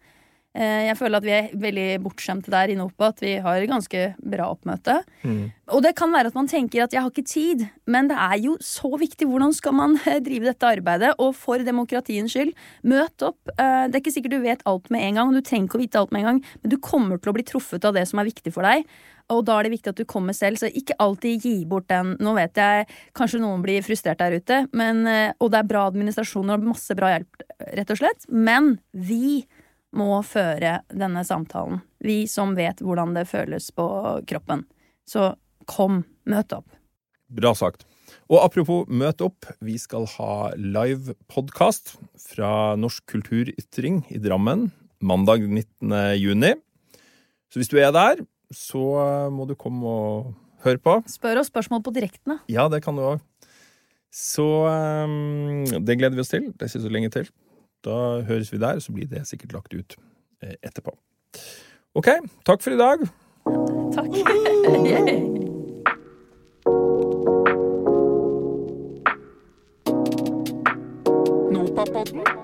Eh, 0.58 0.88
Jeg 0.88 0.96
føler 0.98 1.20
at 1.20 1.26
vi 1.26 1.34
er 1.36 1.50
veldig 1.54 1.86
bortskjemte 2.02 2.50
der 2.50 2.72
i 2.72 2.76
NOPA, 2.78 3.12
at 3.12 3.20
vi 3.22 3.36
har 3.44 3.66
ganske 3.70 4.00
bra 4.18 4.48
oppmøte. 4.50 4.96
Mm. 5.22 5.52
Og 5.76 5.82
det 5.84 5.92
kan 5.98 6.10
være 6.10 6.32
at 6.32 6.38
man 6.38 6.48
tenker 6.50 6.82
at 6.82 6.94
jeg 6.96 7.04
har 7.04 7.12
ikke 7.12 7.28
tid, 7.30 7.66
men 7.86 8.08
det 8.10 8.16
er 8.18 8.40
jo 8.42 8.56
så 8.64 8.90
viktig. 8.98 9.28
Hvordan 9.30 9.54
skal 9.54 9.76
man 9.78 9.94
eh, 10.04 10.18
drive 10.24 10.50
dette 10.50 10.66
arbeidet? 10.66 11.12
Og 11.22 11.36
for 11.38 11.62
demokratiens 11.62 12.34
skyld, 12.34 12.54
møt 12.82 13.22
opp. 13.22 13.38
Eh, 13.54 13.86
Det 13.88 13.94
er 13.94 14.02
ikke 14.02 14.16
sikkert 14.16 14.34
du 14.34 14.42
vet 14.42 14.64
alt 14.66 14.90
med 14.90 15.04
en 15.04 15.20
gang, 15.20 15.28
og 15.30 15.38
du 15.38 15.46
trenger 15.46 15.68
ikke 15.68 15.78
å 15.78 15.84
vite 15.84 16.00
alt 16.02 16.16
med 16.16 16.24
en 16.24 16.28
gang, 16.32 16.42
men 16.62 16.74
du 16.74 16.78
kommer 16.82 17.22
til 17.22 17.30
å 17.30 17.36
bli 17.38 17.46
truffet 17.46 17.84
av 17.86 17.94
det 17.94 18.08
som 18.10 18.18
er 18.18 18.28
viktig 18.28 18.52
for 18.52 18.66
deg. 18.66 18.88
Og 19.30 19.44
da 19.44 19.58
er 19.58 19.68
det 19.68 19.74
viktig 19.76 19.92
at 19.92 20.00
du 20.00 20.08
kommer 20.08 20.32
selv, 20.32 20.56
så 20.56 20.72
ikke 20.72 20.96
alltid 20.98 21.44
gi 21.44 21.54
bort 21.68 21.86
den. 21.92 22.14
Nå 22.18 22.32
vet 22.34 22.56
jeg 22.56 22.88
kanskje 23.14 23.42
noen 23.42 23.60
blir 23.62 23.84
frustrert 23.84 24.18
der 24.22 24.38
ute, 24.40 24.62
men, 24.72 25.04
og 25.36 25.50
det 25.52 25.60
er 25.60 25.68
bra 25.68 25.82
administrasjon 25.90 26.54
og 26.54 26.64
masse 26.64 26.96
bra 26.96 27.12
hjelp, 27.12 27.44
rett 27.76 27.92
og 27.92 28.00
slett. 28.00 28.24
Men 28.32 28.78
vi 28.96 29.44
må 29.96 30.18
føre 30.26 30.80
denne 30.92 31.24
samtalen. 31.24 31.80
Vi 32.04 32.26
som 32.30 32.54
vet 32.58 32.82
hvordan 32.84 33.14
det 33.16 33.28
føles 33.30 33.70
på 33.74 33.86
kroppen. 34.28 34.66
Så 35.08 35.32
kom, 35.68 36.02
møt 36.28 36.52
opp. 36.56 36.68
Bra 37.28 37.54
sagt. 37.56 37.84
Og 38.28 38.40
apropos 38.40 38.88
møt 38.88 39.20
opp, 39.24 39.48
vi 39.64 39.76
skal 39.80 40.06
ha 40.16 40.50
live 40.56 41.16
podkast 41.32 41.96
fra 42.20 42.76
Norsk 42.80 43.04
kulturytring 43.08 44.02
i 44.12 44.20
Drammen 44.20 44.68
mandag 45.00 45.44
19. 45.44 45.92
juni. 46.18 46.54
Så 47.48 47.60
hvis 47.60 47.70
du 47.70 47.78
er 47.80 47.92
der, 47.94 48.22
så 48.52 48.84
må 49.32 49.46
du 49.48 49.54
komme 49.56 49.88
og 49.88 50.32
høre 50.64 50.80
på. 50.82 50.98
Spør 51.08 51.42
oss 51.42 51.52
spørsmål 51.52 51.84
på 51.86 51.94
direktene. 51.96 52.40
Ja, 52.50 52.68
det 52.72 52.82
kan 52.84 52.96
du 52.98 53.04
òg. 53.14 53.22
Så 54.12 54.44
um, 54.44 55.64
det 55.68 55.98
gleder 56.00 56.16
vi 56.16 56.24
oss 56.24 56.32
til. 56.32 56.48
Det 56.56 56.70
sier 56.70 56.82
så 56.84 56.92
lenge 56.92 57.12
til. 57.14 57.28
Da 57.84 58.20
høres 58.26 58.52
vi 58.52 58.58
der, 58.58 58.78
så 58.78 58.92
blir 58.92 59.06
det 59.06 59.26
sikkert 59.28 59.52
lagt 59.52 59.74
ut 59.74 59.96
eh, 60.42 60.56
etterpå. 60.62 60.94
OK, 61.94 62.08
takk 62.46 62.62
for 62.62 62.70
i 62.70 62.78
dag. 62.78 62.98
Takk. 63.94 64.12
Nopapodden. 71.52 72.37